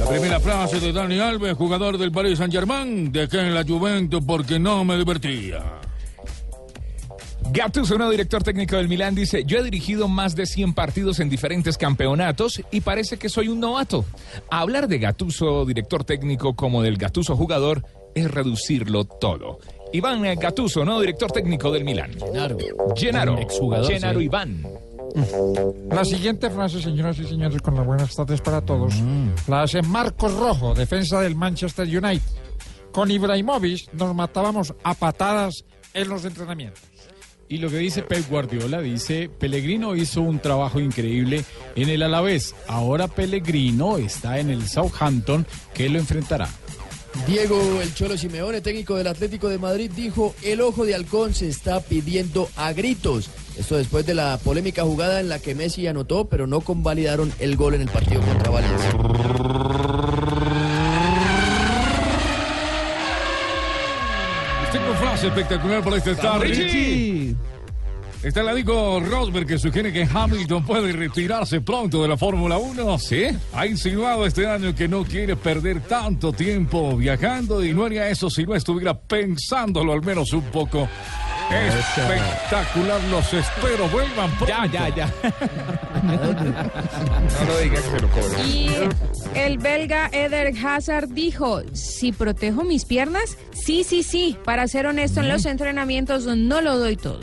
[0.00, 4.22] La primera frase de Dani Alves, jugador del Paris Saint Germain, dejé en la Juventus
[4.24, 5.62] porque no me divertía.
[7.50, 11.28] Gattuso, nuevo director técnico del Milán, dice, yo he dirigido más de 100 partidos en
[11.28, 14.04] diferentes campeonatos y parece que soy un novato.
[14.50, 17.84] Hablar de Gattuso, director técnico, como del Gattuso jugador,
[18.14, 19.58] es reducirlo todo.
[19.92, 22.12] Iván Gattuso, nuevo director técnico del Milán.
[22.18, 22.58] Gennaro.
[22.96, 23.38] Gennaro.
[23.38, 24.24] Exjugador, Gennaro sí.
[24.24, 24.62] Iván.
[25.90, 28.94] La siguiente frase, señoras y señores, con las buenas tardes para todos,
[29.46, 32.22] la hace Marcos Rojo, defensa del Manchester United.
[32.92, 36.82] Con Ibrahimovic nos matábamos a patadas en los entrenamientos.
[37.48, 41.44] Y lo que dice Pep Guardiola, dice, Pellegrino hizo un trabajo increíble
[41.76, 42.54] en el Alavés.
[42.66, 46.48] Ahora Pellegrino está en el Southampton, que lo enfrentará.
[47.26, 51.48] Diego El Cholo Simeone, técnico del Atlético de Madrid, dijo, el ojo de halcón se
[51.48, 53.28] está pidiendo a gritos.
[53.58, 57.56] Esto después de la polémica jugada en la que Messi anotó, pero no convalidaron el
[57.56, 58.90] gol en el partido contra Valencia.
[64.72, 66.46] Tengo frase espectacular para este tarde.
[66.46, 67.36] Richie.
[68.22, 72.98] Está el amigo Rosberg que sugiere que Hamilton puede retirarse pronto de la Fórmula 1.
[73.00, 73.24] ¿Sí?
[73.52, 78.30] Ha insinuado este año que no quiere perder tanto tiempo viajando y no haría eso
[78.30, 80.88] si no estuviera pensándolo al menos un poco.
[81.50, 84.46] Espectacular, los espero, vuelvan pronto.
[84.46, 85.12] Ya, ya, ya.
[86.02, 88.44] no lo digas que se lo cobro.
[88.44, 88.70] Y
[89.34, 94.36] el belga Eder Hazard dijo, si protejo mis piernas, sí, sí, sí.
[94.44, 97.20] Para ser honesto, en los entrenamientos no lo doy todo.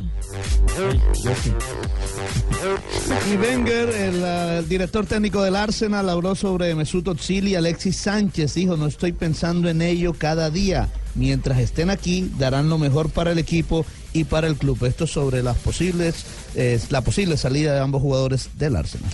[3.32, 7.98] Y Wenger, el, eh, el director técnico del Arsenal, habló sobre Mesut Özil y Alexis
[7.98, 8.54] Sánchez.
[8.54, 10.90] Dijo, no estoy pensando en ello cada día.
[11.20, 14.86] Mientras estén aquí, darán lo mejor para el equipo y para el club.
[14.86, 16.24] Esto sobre las posibles,
[16.56, 19.12] eh, la posible salida de ambos jugadores del Arsenal.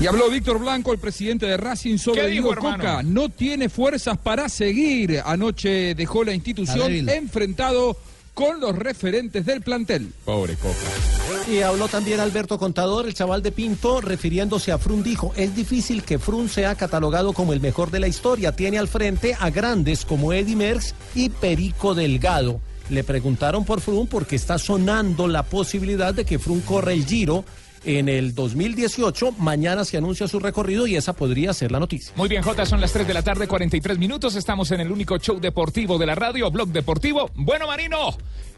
[0.00, 2.62] Y habló Víctor Blanco, el presidente de Racing, sobre ¿Qué dijo, Diego?
[2.62, 3.02] Coca.
[3.02, 5.20] No tiene fuerzas para seguir.
[5.24, 7.98] Anoche dejó la institución enfrentado
[8.34, 10.12] con los referentes del plantel.
[10.24, 11.50] Pobre Coca.
[11.50, 16.02] Y habló también Alberto Contador, el chaval de Pinto, refiriéndose a Frun, dijo, es difícil
[16.02, 18.52] que Frun sea catalogado como el mejor de la historia.
[18.52, 22.60] Tiene al frente a grandes como Eddie Merckx y Perico Delgado.
[22.90, 27.44] Le preguntaron por Frun porque está sonando la posibilidad de que Frun corra el Giro
[27.84, 29.32] en el 2018.
[29.38, 32.12] Mañana se anuncia su recorrido y esa podría ser la noticia.
[32.16, 34.34] Muy bien, Jota, son las 3 de la tarde, 43 minutos.
[34.36, 37.30] Estamos en el único show deportivo de la radio, Blog Deportivo.
[37.34, 38.16] Bueno, Marino,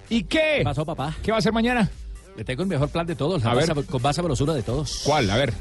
[0.09, 0.57] ¿y qué?
[0.59, 1.17] ¿Qué pasó, papá?
[1.23, 1.91] ¿Qué va a hacer mañana?
[2.37, 3.85] Le tengo el mejor plan de todos, la A más ver.
[3.87, 5.03] con más sabrosura de todos.
[5.05, 5.31] ¿Cuál?
[5.31, 5.55] A ver.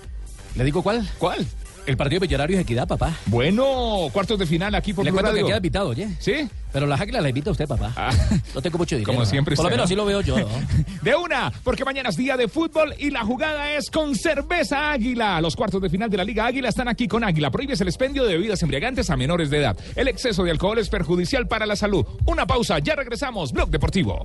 [0.56, 1.08] ¿Le digo cuál?
[1.18, 1.46] ¿Cuál?
[1.86, 3.14] El partido de Millonarios Equidad, papá.
[3.26, 6.08] Bueno, cuartos de final aquí por Le Blue cuento que queda invitado, oye.
[6.18, 6.48] ¿Sí?
[6.72, 7.92] Pero las águilas las invita usted, papá.
[7.96, 8.10] Ah.
[8.54, 9.12] No tengo mucho dinero.
[9.12, 9.26] Como ¿no?
[9.26, 9.84] siempre Por lo usted, menos ¿no?
[9.84, 10.46] así lo veo yo, ¿no?
[11.02, 15.40] De una, porque mañana es día de fútbol y la jugada es con cerveza Águila.
[15.40, 17.50] Los cuartos de final de la Liga Águila están aquí con Águila.
[17.50, 19.76] Prohíbes el expendio de bebidas embriagantes a menores de edad.
[19.96, 22.04] El exceso de alcohol es perjudicial para la salud.
[22.26, 23.52] Una pausa, ya regresamos.
[23.52, 24.24] Blog Deportivo.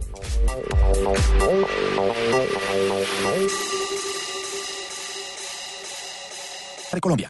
[7.01, 7.29] Colombia.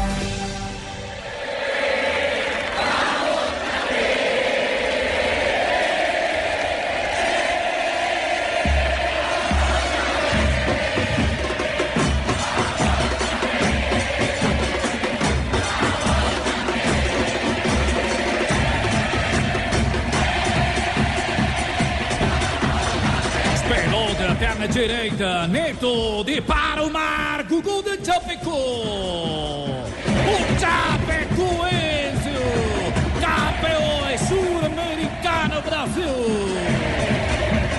[24.81, 28.49] Direita, Neto de para o Marco, gol do Chapecó.
[28.51, 29.85] O
[30.59, 32.31] Chapecoense,
[33.21, 36.03] campeão sul-americano Brasil.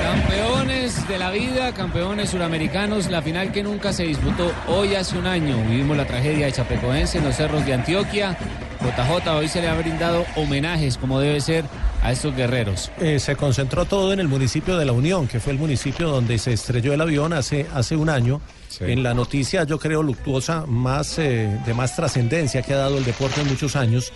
[0.00, 5.26] Campeones de la vida, campeones suramericanos, la final que nunca se disputó hoy hace un
[5.26, 5.56] año.
[5.68, 8.38] Vivimos la tragedia de Chapecoense en los cerros de Antioquia.
[8.80, 11.64] JJ hoy se le ha brindado homenajes como debe ser
[12.02, 12.90] a estos guerreros.
[13.00, 16.38] Eh, se concentró todo en el municipio de La Unión, que fue el municipio donde
[16.38, 18.40] se estrelló el avión hace, hace un año.
[18.80, 23.04] En la noticia, yo creo, luctuosa, más eh, de más trascendencia que ha dado el
[23.04, 24.12] deporte en muchos años.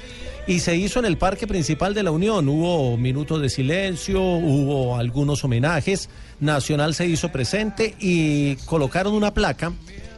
[0.47, 2.49] Y se hizo en el parque principal de La Unión.
[2.49, 6.09] Hubo minutos de silencio, hubo algunos homenajes.
[6.41, 9.72] Nacional se hizo presente y colocaron una placa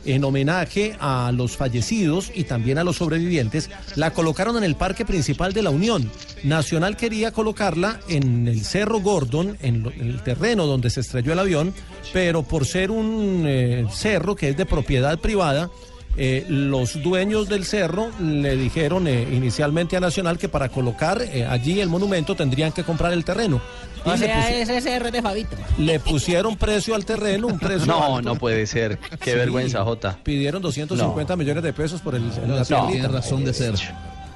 [0.05, 5.05] en homenaje a los fallecidos y también a los sobrevivientes, la colocaron en el parque
[5.05, 6.11] principal de la Unión.
[6.45, 11.33] Nacional quería colocarla en el Cerro Gordon, en, lo- en el terreno donde se estrelló
[11.33, 11.75] el avión,
[12.13, 15.71] pero por ser un eh, cerro que es de propiedad privada,
[16.17, 21.45] eh, los dueños del cerro le dijeron eh, inicialmente a Nacional que para colocar eh,
[21.47, 23.61] allí el monumento tendrían que comprar el terreno.
[24.05, 25.57] Y O le sea, pusi- ese CR de Fabito.
[25.77, 28.31] le pusieron precio al terreno, un precio No, alto.
[28.31, 28.99] no puede ser.
[29.21, 29.37] Qué Sí.
[29.37, 30.19] vergüenza, Jota.
[30.23, 32.87] Pidieron 250 millones de pesos por el, la No, tierrita.
[32.89, 33.75] tiene razón de ser.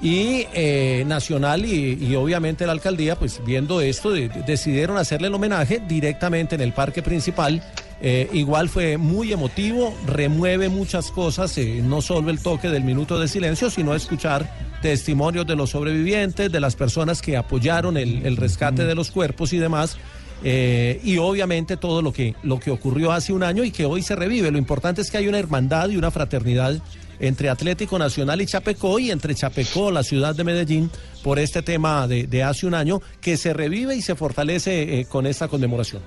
[0.03, 5.29] Y eh, Nacional y, y obviamente la alcaldía, pues viendo esto, de- de- decidieron hacerle
[5.29, 7.63] el homenaje directamente en el parque principal.
[8.05, 13.17] Eh, igual fue muy emotivo, remueve muchas cosas, eh, no solo el toque del minuto
[13.21, 18.37] de silencio, sino escuchar testimonios de los sobrevivientes, de las personas que apoyaron el, el
[18.37, 19.97] rescate de los cuerpos y demás.
[20.43, 24.03] eh, y obviamente todo lo que, lo que ocurrió hace un año y que hoy
[24.03, 24.51] se revive.
[24.51, 26.83] Lo importante es que hay una hermandad y una fraternidad
[27.21, 30.91] entre Atlético Nacional y Chapecó y entre Chapecó, la ciudad de Medellín,
[31.23, 35.05] por este tema de, de hace un año que se revive y se fortalece eh,
[35.07, 36.03] con esta conmemoración.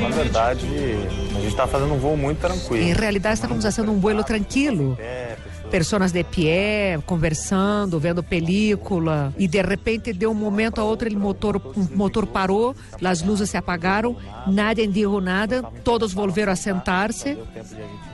[0.00, 2.82] Na verdade, a gente está fazendo um voo muito tranquilo.
[2.82, 4.96] Em realidade, estávamos fazendo um vuelo tranquilo.
[5.74, 11.18] Pessoas de pé, conversando, vendo película, e de repente, de um momento a outro, o
[11.18, 11.60] motor,
[11.92, 14.16] motor parou, as luzes se apagaram,
[14.46, 17.36] nadie disse nada, todos volveram a sentar-se,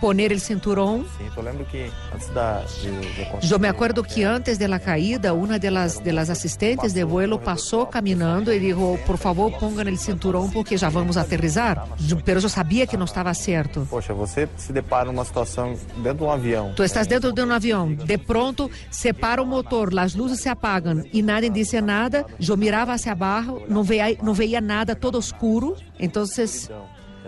[0.01, 1.05] poner o cinturão.
[1.37, 3.59] Eu da.
[3.59, 7.39] me acuerdo que antes de la caída, uma de las, de las assistentes de vuelo
[7.39, 11.87] passou caminhando e disse: por favor, pongan el cinturão porque já vamos aterrizar.
[12.25, 13.87] Pero eu sabia que não estava certo.
[13.91, 16.73] Poxa, você se depara numa situação dentro de um avião.
[16.75, 20.49] Tu estás dentro de um avião, de pronto se para o motor, as luzes se
[20.49, 22.27] apagam e nadie disse nada.
[22.47, 25.77] Eu mirava hacia abaixo, não veia, não veia nada, todo escuro.
[25.99, 26.25] Então,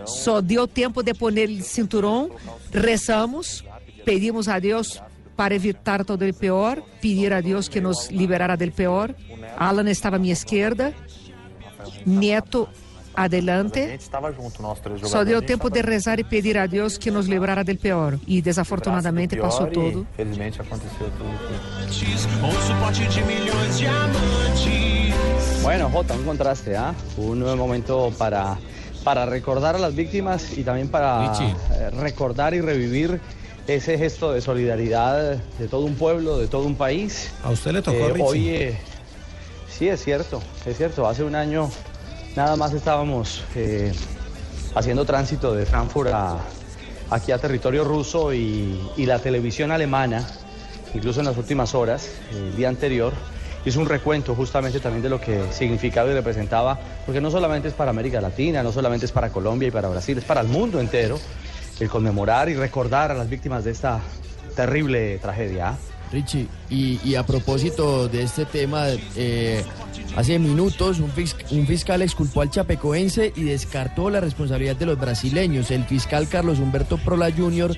[0.05, 2.31] só deu tempo de pôr o cinturão,
[2.71, 3.63] rezamos,
[4.03, 5.01] pedimos a Deus
[5.35, 9.15] para evitar todo o pior, pedir a Deus que nos liberara del pior.
[9.57, 10.93] Alan estava à minha esquerda,
[12.05, 12.67] Neto
[13.15, 13.99] adelante.
[13.99, 15.09] jogadores.
[15.09, 18.17] Só deu tempo de rezar e pedir a Deus que nos librara del pior.
[18.27, 20.07] E desafortunadamente passou e, tudo.
[20.15, 21.33] Felizmente aconteceu tudo.
[22.43, 25.13] Um suporte de milhões de amantes.
[25.61, 26.93] Bueno, Jota, un contraste, ¿ah?
[27.17, 28.57] Un nuevo momento para,
[29.03, 33.21] para recordar a las víctimas y también para eh, recordar y revivir
[33.65, 37.31] ese gesto de solidaridad de todo un pueblo, de todo un país.
[37.43, 38.23] A usted le tocó, Eh, Richie.
[38.25, 38.77] hoy, eh,
[39.69, 41.07] sí, es cierto, es cierto.
[41.07, 41.69] Hace un año
[42.35, 43.93] nada más estábamos eh,
[44.75, 46.37] haciendo tránsito de Frankfurt a,
[47.09, 50.27] aquí a territorio ruso y, la televisión alemana,
[50.93, 53.13] incluso en las últimas horas, el día anterior,
[53.65, 57.73] hizo un recuento justamente también de lo que significaba y representaba, porque no solamente es
[57.73, 60.79] para América Latina, no solamente es para Colombia y para Brasil, es para el mundo
[60.79, 61.19] entero
[61.79, 63.99] el conmemorar y recordar a las víctimas de esta
[64.55, 65.69] terrible tragedia.
[65.69, 65.77] ¿ah?
[66.13, 68.85] Richie, y, a propósito de este tema,
[69.17, 69.63] eh,
[70.15, 74.99] hace minutos un, fis- un fiscal exculpó al chapecoense y descartó la responsabilidad de los
[74.99, 75.71] brasileños.
[75.71, 77.75] El fiscal Carlos Humberto Prola Jr.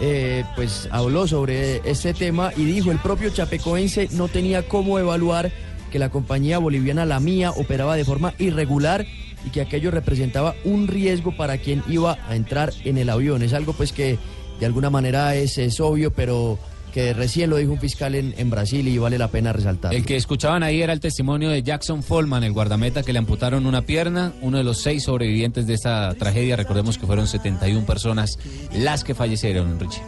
[0.00, 5.50] eh, pues habló sobre este tema y dijo el propio chapecoense no tenía cómo evaluar
[5.92, 9.06] que la compañía boliviana La Mía operaba de forma irregular
[9.46, 13.42] y que aquello representaba un riesgo para quien iba a entrar en el avión.
[13.42, 14.18] Es algo pues que
[14.60, 16.58] de alguna manera es obvio, pero
[16.92, 19.94] que recién lo dijo un fiscal en, en Brasil y vale la pena resaltar.
[19.94, 23.66] El que escuchaban ahí era el testimonio de Jackson Follman, el guardameta que le amputaron
[23.66, 26.56] una pierna, uno de los seis sobrevivientes de esta tragedia.
[26.56, 28.38] Recordemos que fueron 71 personas
[28.72, 30.02] las que fallecieron, Richie.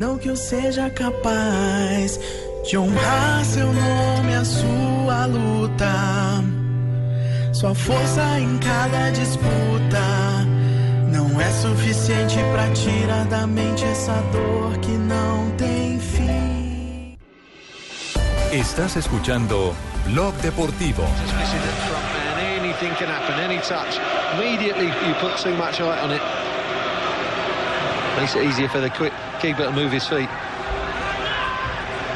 [0.00, 2.18] Não que eu seja capaz
[2.66, 6.42] de honrar seu nome, a sua luta,
[7.52, 10.59] sua força em cada disputa.
[11.12, 17.16] Não é suficiente pra tirar da mente essa dor que não tem fim.
[18.52, 19.74] Estás escuchando
[20.06, 21.02] Blog Deportivo.
[21.02, 23.98] Missing it front man, anything can happen, any touch.
[24.34, 26.22] Immediately you put too much height on it.
[28.18, 30.28] Makes it easier for the quick keeper to move his feet.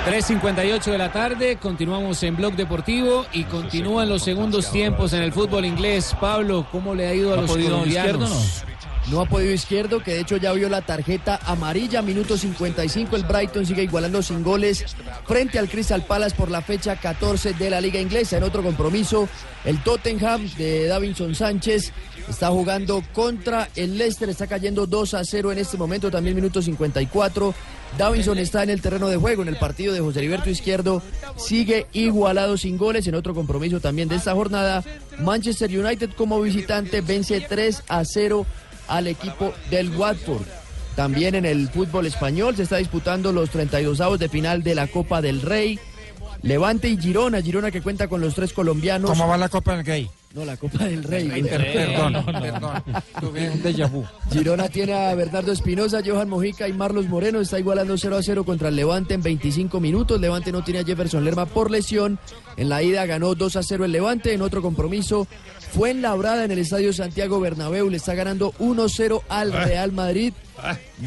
[0.06, 5.32] 3.58 de la tarde, continuamos en Blog Deportivo y continúan los segundos tiempos en el
[5.32, 6.14] fútbol inglés.
[6.20, 8.63] Pablo, ¿cómo le ha ido a ¿No ha los colombianos?
[9.10, 13.16] No ha podido izquierdo, que de hecho ya vio la tarjeta amarilla, minuto 55.
[13.16, 14.84] El Brighton sigue igualando sin goles
[15.26, 18.38] frente al Crystal Palace por la fecha 14 de la Liga Inglesa.
[18.38, 19.28] En otro compromiso,
[19.66, 21.92] el Tottenham de Davinson Sánchez
[22.28, 26.62] está jugando contra el Leicester, está cayendo 2 a 0 en este momento, también minuto
[26.62, 27.54] 54.
[27.98, 31.02] Davinson está en el terreno de juego en el partido de José Heriberto Izquierdo,
[31.36, 33.06] sigue igualado sin goles.
[33.06, 34.82] En otro compromiso también de esta jornada,
[35.20, 38.46] Manchester United como visitante vence 3 a 0
[38.88, 40.42] al equipo del Watford.
[40.96, 44.86] También en el fútbol español se está disputando los 32 avos de final de la
[44.86, 45.78] Copa del Rey.
[46.42, 49.10] Levante y Girona, Girona que cuenta con los tres colombianos.
[49.10, 50.10] ¿Cómo va la Copa del Gay?
[50.34, 51.28] No, la Copa del Rey.
[51.42, 52.82] Per- Perdón, perdón.
[53.20, 54.04] Tuve un déjà vu.
[54.32, 57.40] Girona tiene a Bernardo Espinosa, Johan Mojica y Marlos Moreno.
[57.40, 60.20] Está igualando 0 a 0 contra el Levante en 25 minutos.
[60.20, 62.18] Levante no tiene a Jefferson Lerma por lesión.
[62.56, 64.34] En la ida ganó 2 a 0 el Levante.
[64.34, 65.26] En otro compromiso
[65.74, 67.90] fue en Labrada en el Estadio Santiago Bernabéu.
[67.90, 70.32] Le está ganando 1-0 al Real Madrid.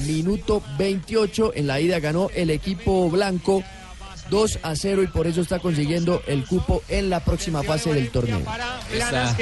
[0.06, 1.54] Minuto 28.
[1.56, 3.64] En la ida ganó el equipo blanco
[4.30, 8.10] 2 a 0 y por eso está consiguiendo el cupo en la próxima fase del
[8.10, 8.42] torneo.
[8.94, 9.36] Está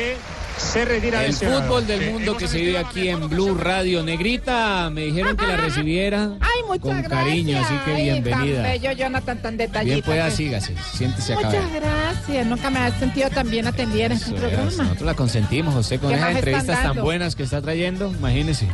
[0.57, 1.63] se retira el lesionado.
[1.63, 4.03] fútbol del mundo que se vive aquí en Blue Radio.
[4.03, 7.09] Negrita, me dijeron que la recibiera Ay, con gracias.
[7.09, 8.63] cariño, así que Ay, Tan bienvenida.
[8.63, 9.93] bello, Jonathan, tan detallista.
[9.95, 10.35] Bien pueda, pues.
[10.35, 11.47] sígase, siéntese acá.
[11.47, 12.47] Muchas gracias.
[12.47, 14.63] Nunca me has sentido tan bien atendida en este es, programa.
[14.71, 18.11] Nosotros la consentimos, José, con ¿Qué esas entrevistas tan buenas que está trayendo.
[18.17, 18.67] Imagínese.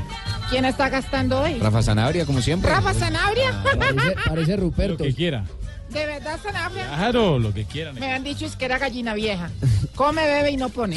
[0.49, 1.57] ¿Quién está gastando hoy?
[1.59, 2.69] Rafa Sanabria, como siempre.
[2.69, 3.63] Rafa Sanabria.
[3.63, 5.03] Parece, parece Ruperto.
[5.03, 5.45] Lo que quiera.
[5.91, 6.87] ¿De verdad, Sanabria?
[6.87, 7.95] Claro, lo que quieran.
[7.95, 9.49] Me han dicho es que era gallina vieja.
[9.95, 10.95] Come, bebe y no pone.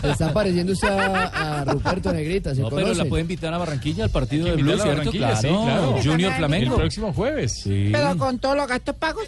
[0.00, 3.58] Se está pareciendo usted a, a Ruperto Negrita, ¿se No, pero la puede invitar a
[3.58, 5.20] Barranquilla al partido de Invitarla Blue, a ¿cierto?
[5.20, 5.98] Barranquilla, sí, claro.
[6.02, 6.74] Junior El Flamengo.
[6.74, 7.60] El próximo jueves.
[7.64, 7.90] Sí.
[7.92, 9.24] Pero con todos los gastos pagos.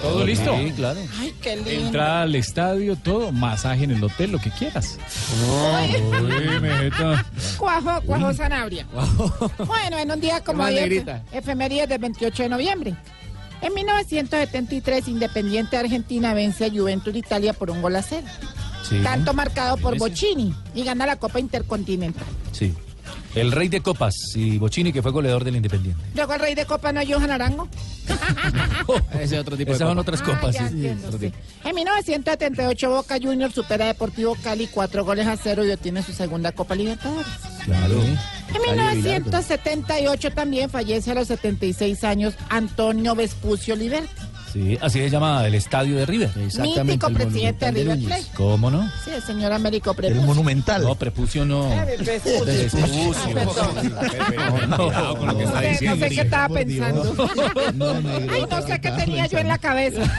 [0.00, 0.56] Todo listo.
[0.56, 1.00] Sí, claro.
[1.20, 1.86] Ay, qué lindo.
[1.86, 4.98] Entrada al estadio, todo, masaje en el hotel, lo que quieras.
[5.46, 7.26] Uy, mijita.
[7.58, 8.86] Cuajo, cuajo Sanabria.
[9.66, 11.22] Bueno, en un día como más, hoy, negrita?
[11.86, 12.96] del 28 de noviembre.
[13.62, 18.26] En 1973, Independiente Argentina vence a Juventus de Italia por un gol a cero.
[18.88, 19.00] Sí.
[19.02, 22.26] Tanto marcado por Bocini y gana la Copa Intercontinental.
[22.50, 22.74] Sí.
[23.34, 26.02] El rey de copas y Bocini, que fue goleador del Independiente.
[26.14, 27.66] Luego el rey de Copa no es Johan Arango.
[29.18, 30.54] Ese otro tipo Esas son otras Ah, copas.
[30.54, 31.26] ya sí, sí, entiendo, otro sí.
[31.26, 31.38] tipo.
[31.68, 36.12] En 1978 Boca Juniors supera a Deportivo Cali cuatro goles a cero y obtiene su
[36.12, 37.26] segunda Copa Libertadores.
[37.64, 37.94] Claro.
[38.02, 44.10] En 1978 también fallece a los 76 años Antonio Vespucio Liberti,
[44.52, 46.30] Sí, así se llama el estadio de River.
[46.84, 48.24] mítico presidente de River Plate.
[48.34, 48.86] ¿Cómo no?
[49.04, 50.22] Sí, el señor Américo Prepucio.
[50.26, 50.82] monumental.
[50.82, 51.70] No, prepucio no.
[51.98, 53.14] Vespucio.
[54.70, 56.06] Ah, con lo que está No sé, no diciendo.
[56.06, 57.02] sé qué estaba pensando.
[58.30, 60.02] Ay, no sé qué tenía yo en la cabeza.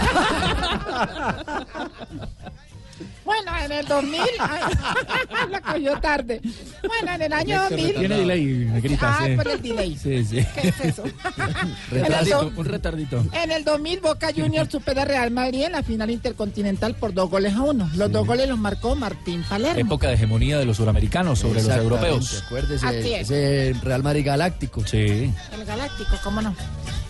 [3.26, 4.62] Bueno, en el 2000, ay,
[5.52, 6.42] la cogió tarde.
[6.86, 7.96] Bueno, en el año 2000.
[7.96, 9.36] Tiene delay, negrita, Ah, sí.
[9.36, 9.98] por el delay.
[9.98, 10.46] Sí, sí.
[10.62, 11.04] ¿Qué es eso?
[11.92, 13.26] Retardito, un retardito.
[13.34, 17.30] En el 2000, Boca Juniors supera a Real Madrid en la final intercontinental por dos
[17.30, 17.90] goles a uno.
[17.96, 19.80] Los dos goles los marcó Martín Palermo.
[19.80, 22.44] Época de hegemonía de los suramericanos sobre los europeos.
[22.46, 23.30] Acuérdese, Así es.
[23.30, 24.86] ese Real Madrid Galáctico.
[24.86, 25.32] Sí.
[25.54, 26.56] El Galáctico, ¿cómo no?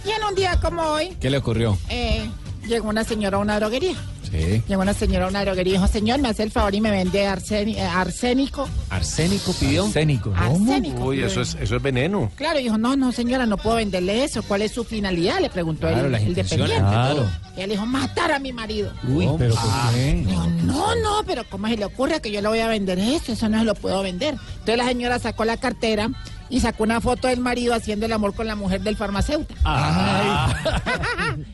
[0.06, 1.78] Y en un día como hoy, ¿Qué le ocurrió?
[1.90, 2.30] eh,
[2.68, 3.96] llegó una señora a una droguería.
[4.30, 4.64] Sí.
[4.68, 6.90] Llegó una señora a una droguería y dijo, señor, me hace el favor y me
[6.90, 8.68] vende eh, arsénico.
[8.90, 9.86] Arsénico pidió.
[9.86, 10.34] Arsénico.
[10.36, 11.06] Arsénico.
[11.06, 12.32] Uy, eso es, eso es veneno.
[12.36, 14.42] Claro, dijo, no, no, señora, no puedo venderle eso.
[14.44, 15.40] ¿Cuál es su finalidad?
[15.40, 16.78] Le preguntó Claro, el, el dependiente.
[16.78, 17.30] claro.
[17.56, 18.92] Y él dijo, matar a mi marido.
[19.08, 20.24] Uy, pero ¿por qué?
[20.26, 23.34] Dijo, no, no, pero ¿cómo se le ocurre que yo le voy a vender eso?
[23.34, 24.36] Eso no se lo puedo vender.
[24.54, 26.10] Entonces la señora sacó la cartera
[26.54, 29.60] y sacó una foto del marido haciendo el amor con la mujer del farmacéutico.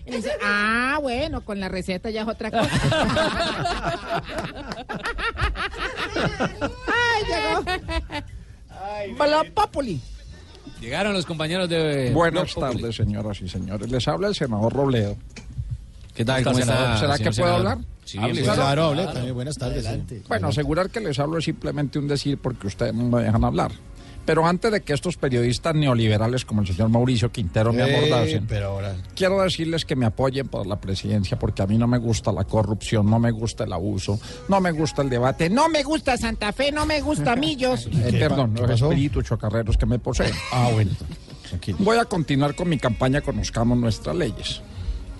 [0.05, 2.69] Y dice, ah, bueno, con la receta ya es otra cosa.
[6.91, 7.23] Ay,
[9.15, 9.43] llegó.
[9.53, 10.01] Populi.
[10.81, 12.11] Llegaron los compañeros de.
[12.11, 13.89] Buenas tardes, señoras y señores.
[13.89, 15.15] Les habla el senador Robledo.
[16.13, 16.43] ¿Qué tal?
[16.43, 16.97] ¿Cómo ¿Cómo está?
[16.97, 17.77] ¿Será que puedo hablar?
[18.03, 19.87] Sí, Hable, claro, hable, también buenas tardes.
[20.27, 23.71] Bueno, asegurar que les hablo es simplemente un decir porque ustedes no me dejan hablar.
[24.29, 28.45] Pero antes de que estos periodistas neoliberales como el señor Mauricio Quintero me Eh, abordasen,
[28.45, 31.97] pero ahora- quiero decirles que me apoyen por la presidencia porque a mí no me
[31.97, 35.81] gusta la corrupción, no me gusta el abuso, no me gusta el debate, no me
[35.81, 37.87] gusta Santa Fe, no me gusta Millos.
[37.91, 40.31] eh, perdón, ¿Qué los espíritus chocarreros que me poseen.
[40.53, 40.91] Ah, bueno.
[41.49, 41.79] Tranquilo.
[41.79, 44.61] Voy a continuar con mi campaña Conozcamos nuestras leyes.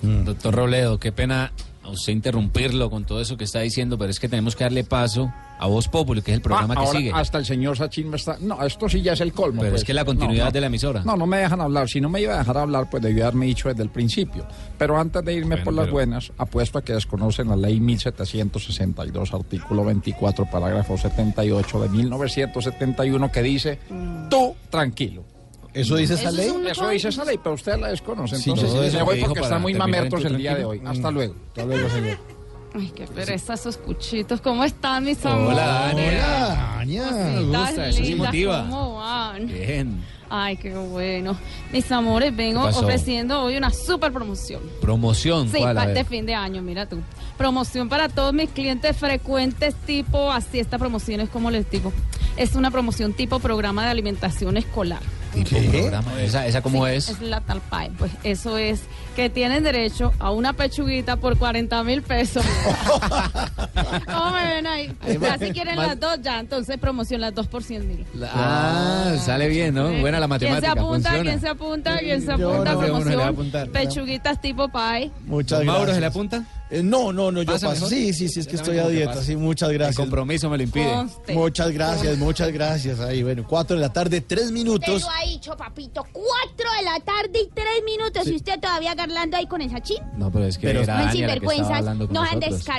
[0.04, 1.52] Doctor Robledo, qué pena
[1.84, 4.84] a usted interrumpirlo con todo eso que está diciendo, pero es que tenemos que darle
[4.84, 7.12] paso a Voz Populi, que es el programa Ah, que sigue.
[7.14, 8.38] Hasta el señor Sachin me está.
[8.40, 9.60] No, esto sí ya es el colmo.
[9.62, 9.82] Pero pues.
[9.82, 10.52] es que la continuidad No, no.
[10.54, 11.04] de la emisora.
[11.04, 11.90] No, no me dejan hablar.
[11.90, 14.48] Si no me iba a dejar hablar, pues debió haberme dicho desde el principio.
[14.78, 17.80] Pero antes de irme Bueno, por las pero- buenas, apuesto a que desconocen la ley
[17.80, 23.80] 1762, artículo 24, parágrafo 78 de 1971, que dice:
[24.30, 25.24] Tú tranquilo.
[25.74, 26.52] ¿Eso dice esa ley?
[26.68, 28.40] Eso dice esa ley, pero ustedes la desconocen.
[28.40, 30.82] Sí, Entonces, me voy porque están muy mamertos el día de hoy.
[30.84, 31.14] Hasta Mm.
[31.14, 31.36] luego.
[31.50, 32.39] Hasta luego, señor.
[32.74, 34.42] Ay, qué pereza esos cuchitos.
[34.42, 36.22] ¿Cómo están mis Hola, amores?
[36.22, 36.28] Dania.
[36.28, 37.04] Dania.
[37.04, 38.62] Cositas gusta, eso sí motiva.
[38.62, 39.48] ¿Cómo van?
[39.48, 40.04] Bien.
[40.30, 41.36] Ay, qué bueno.
[41.74, 44.62] Mis amores, vengo ofreciendo hoy una super promoción.
[44.80, 45.50] Promoción.
[45.50, 45.94] Sí, ¿cuál?
[45.94, 47.00] De fin de año, mira tú.
[47.38, 51.92] Promoción para todos mis clientes frecuentes, tipo, así esta promoción es como les digo.
[52.38, 55.02] Es una promoción tipo programa de alimentación escolar.
[55.34, 56.22] Tipo programa.
[56.22, 57.10] ¿Esa, esa cómo Sí, es?
[57.10, 57.92] Es la tal pie.
[57.98, 58.82] Pues eso es
[59.16, 62.44] que tienen derecho a una pechuguita por 40 mil pesos.
[64.06, 64.96] ¿Cómo me ven ahí?
[65.22, 68.06] Ya si quieren más- las dos, ya entonces promoción las dos por 100 mil.
[68.34, 69.92] Ah, sale bien, ¿no?
[70.00, 70.72] Buena la ¿Quién se matemática.
[70.72, 71.10] apunta?
[71.10, 71.24] funciona.
[71.30, 71.98] ¿Quién se apunta?
[72.00, 72.72] ¿Quién se Yo apunta?
[72.72, 73.22] no, va a promoción.
[73.22, 73.70] apuntar.
[73.70, 75.12] Pechuguitas tipo pie.
[75.26, 75.66] Muchas ¿Don gracias.
[75.66, 76.44] Mauro se le apunta?
[76.72, 77.88] Eh, no, no, no, yo ¿Pasa paso.
[77.88, 79.24] Sí, sí, sí, es que estoy a que dieta.
[79.24, 79.98] Sí, muchas El gracias.
[79.98, 80.92] compromiso me lo impide.
[80.92, 81.34] Conste.
[81.34, 83.00] Muchas gracias, muchas gracias.
[83.00, 85.02] Ahí, bueno, cuatro de la tarde, tres Usted minutos.
[85.02, 86.06] lo ha dicho, papito.
[86.12, 88.28] Cuatro de la tarde y tres minutos.
[88.28, 89.98] Y usted todavía garlando ahí con esa chin.
[90.18, 91.72] No, pero es que Pero- era que sinvergüenzas.
[91.78, 92.24] hablando con No.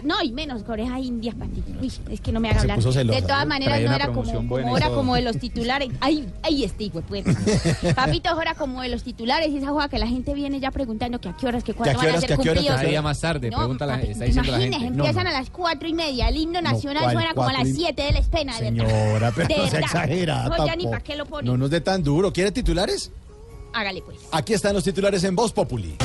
[0.05, 1.73] No, y menos con orejas indias, patito.
[1.81, 3.07] Uy, es que no me haga Se hablar.
[3.07, 5.89] de todas maneras, no era como, como hora como de los titulares.
[6.71, 7.95] Este hijo de puta.
[7.95, 9.49] Papito, es hora como de los titulares.
[9.51, 11.91] Y esa joda que la gente viene ya preguntando que a qué horas, que cuándo
[11.93, 12.67] ¿Que a qué van a horas, ser que a qué horas, cumplidos.
[12.69, 13.57] que a Cada día más tarde, No,
[13.87, 16.29] pregunta empiezan a las cuatro y media.
[16.29, 18.57] El himno nacional no, suena como a las siete de la espena.
[18.57, 20.49] Señora, pero no se exagera.
[21.43, 22.33] No, nos dé tan duro.
[22.33, 23.11] ¿Quiere titulares?
[23.73, 24.19] Hágale pues.
[24.33, 25.97] Aquí están los titulares en Voz Populi.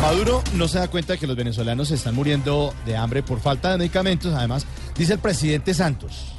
[0.00, 3.40] Maduro no se da cuenta de que los venezolanos se están muriendo de hambre por
[3.40, 4.32] falta de medicamentos.
[4.32, 4.64] Además,
[4.96, 6.37] dice el presidente Santos.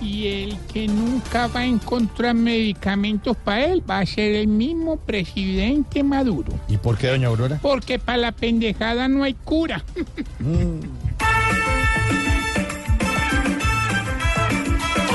[0.00, 4.96] Y el que nunca va a encontrar medicamentos para él va a ser el mismo
[4.96, 6.52] presidente Maduro.
[6.68, 7.58] ¿Y por qué, doña Aurora?
[7.60, 9.84] Porque para la pendejada no hay cura.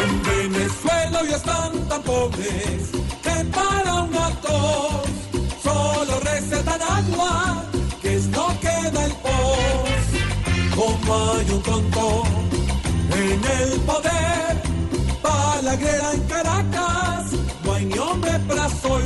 [0.06, 2.92] En Venezuela hoy están tan pobres
[3.24, 5.08] que para una tos
[5.64, 7.64] solo recetan agua,
[8.02, 10.06] que es lo que da el pos.
[10.76, 12.24] Como hay un tonto
[13.12, 14.62] en el poder,
[15.82, 17.32] en Caracas,
[17.64, 19.04] no hay ni hombre para sol.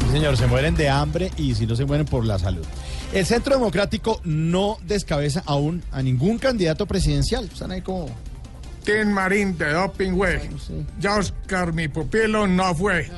[0.00, 2.64] Sí, señor, se mueren de hambre y si no se mueren por la salud.
[3.12, 7.44] El Centro Democrático no descabeza aún a ningún candidato presidencial.
[7.44, 8.08] Están ahí como...
[8.84, 10.50] Tim Marín de Doping Way.
[10.98, 13.10] Ya Oscar, mi pupilo, no fue.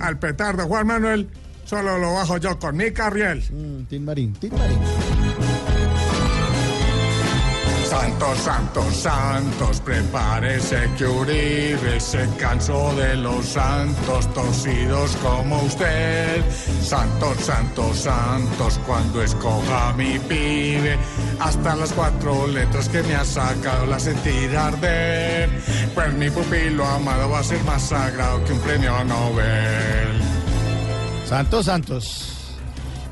[0.00, 1.28] Al petardo Juan Manuel,
[1.64, 3.42] solo lo bajo yo con mi carriel.
[3.88, 4.78] Tim Marín, Tim Marín.
[8.04, 16.44] Santos, santos, santos, prepárese que Uribe se cansó de los santos torcidos como usted.
[16.82, 20.98] Santos, santos, santos, cuando escoja a mi pibe,
[21.40, 25.48] hasta las cuatro letras que me ha sacado la sentir arder.
[25.94, 30.20] Pues mi pupilo amado va a ser más sagrado que un premio Nobel.
[31.24, 32.30] Santos, Santos.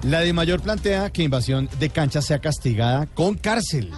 [0.03, 3.90] La de mayor plantea que invasión de cancha sea castigada con cárcel.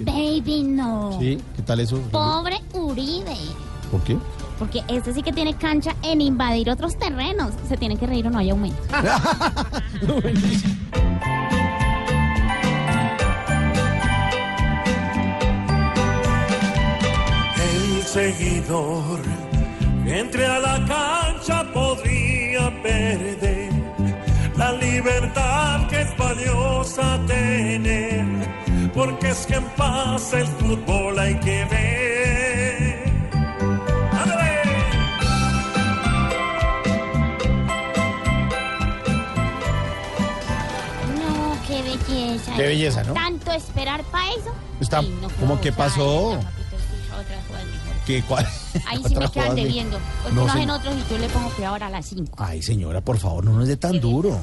[0.00, 1.18] Baby, no.
[1.20, 1.38] ¿Sí?
[1.56, 1.98] ¿Qué tal eso?
[2.10, 3.36] Pobre Uribe.
[3.90, 4.16] ¿Por qué?
[4.58, 7.52] Porque este sí que tiene cancha en invadir otros terrenos.
[7.68, 8.82] Se tiene que reír o no hay aumento.
[17.56, 19.20] El seguidor
[20.06, 23.70] entre a la cancha podría perder
[24.60, 28.26] la libertad que es valiosa tener,
[28.94, 33.30] porque es que en paz el fútbol hay que ver.
[34.12, 34.60] ¡Ándale!
[41.18, 42.52] No, qué belleza.
[42.56, 43.14] Qué belleza, ¿no?
[43.14, 44.52] Tanto esperar para eso.
[44.80, 46.38] Está, Ay, no, ¿Cómo que pasó?
[46.42, 46.76] papito,
[47.20, 48.04] otra mejor.
[48.06, 48.46] ¿Qué, cuál?
[48.88, 49.98] Ahí sí me quedan debiendo.
[50.22, 52.32] Porque No, no, hacen otros y yo le pongo que ahora a las 5.
[52.38, 54.38] Ay, señora, por favor, no nos dé tan duro.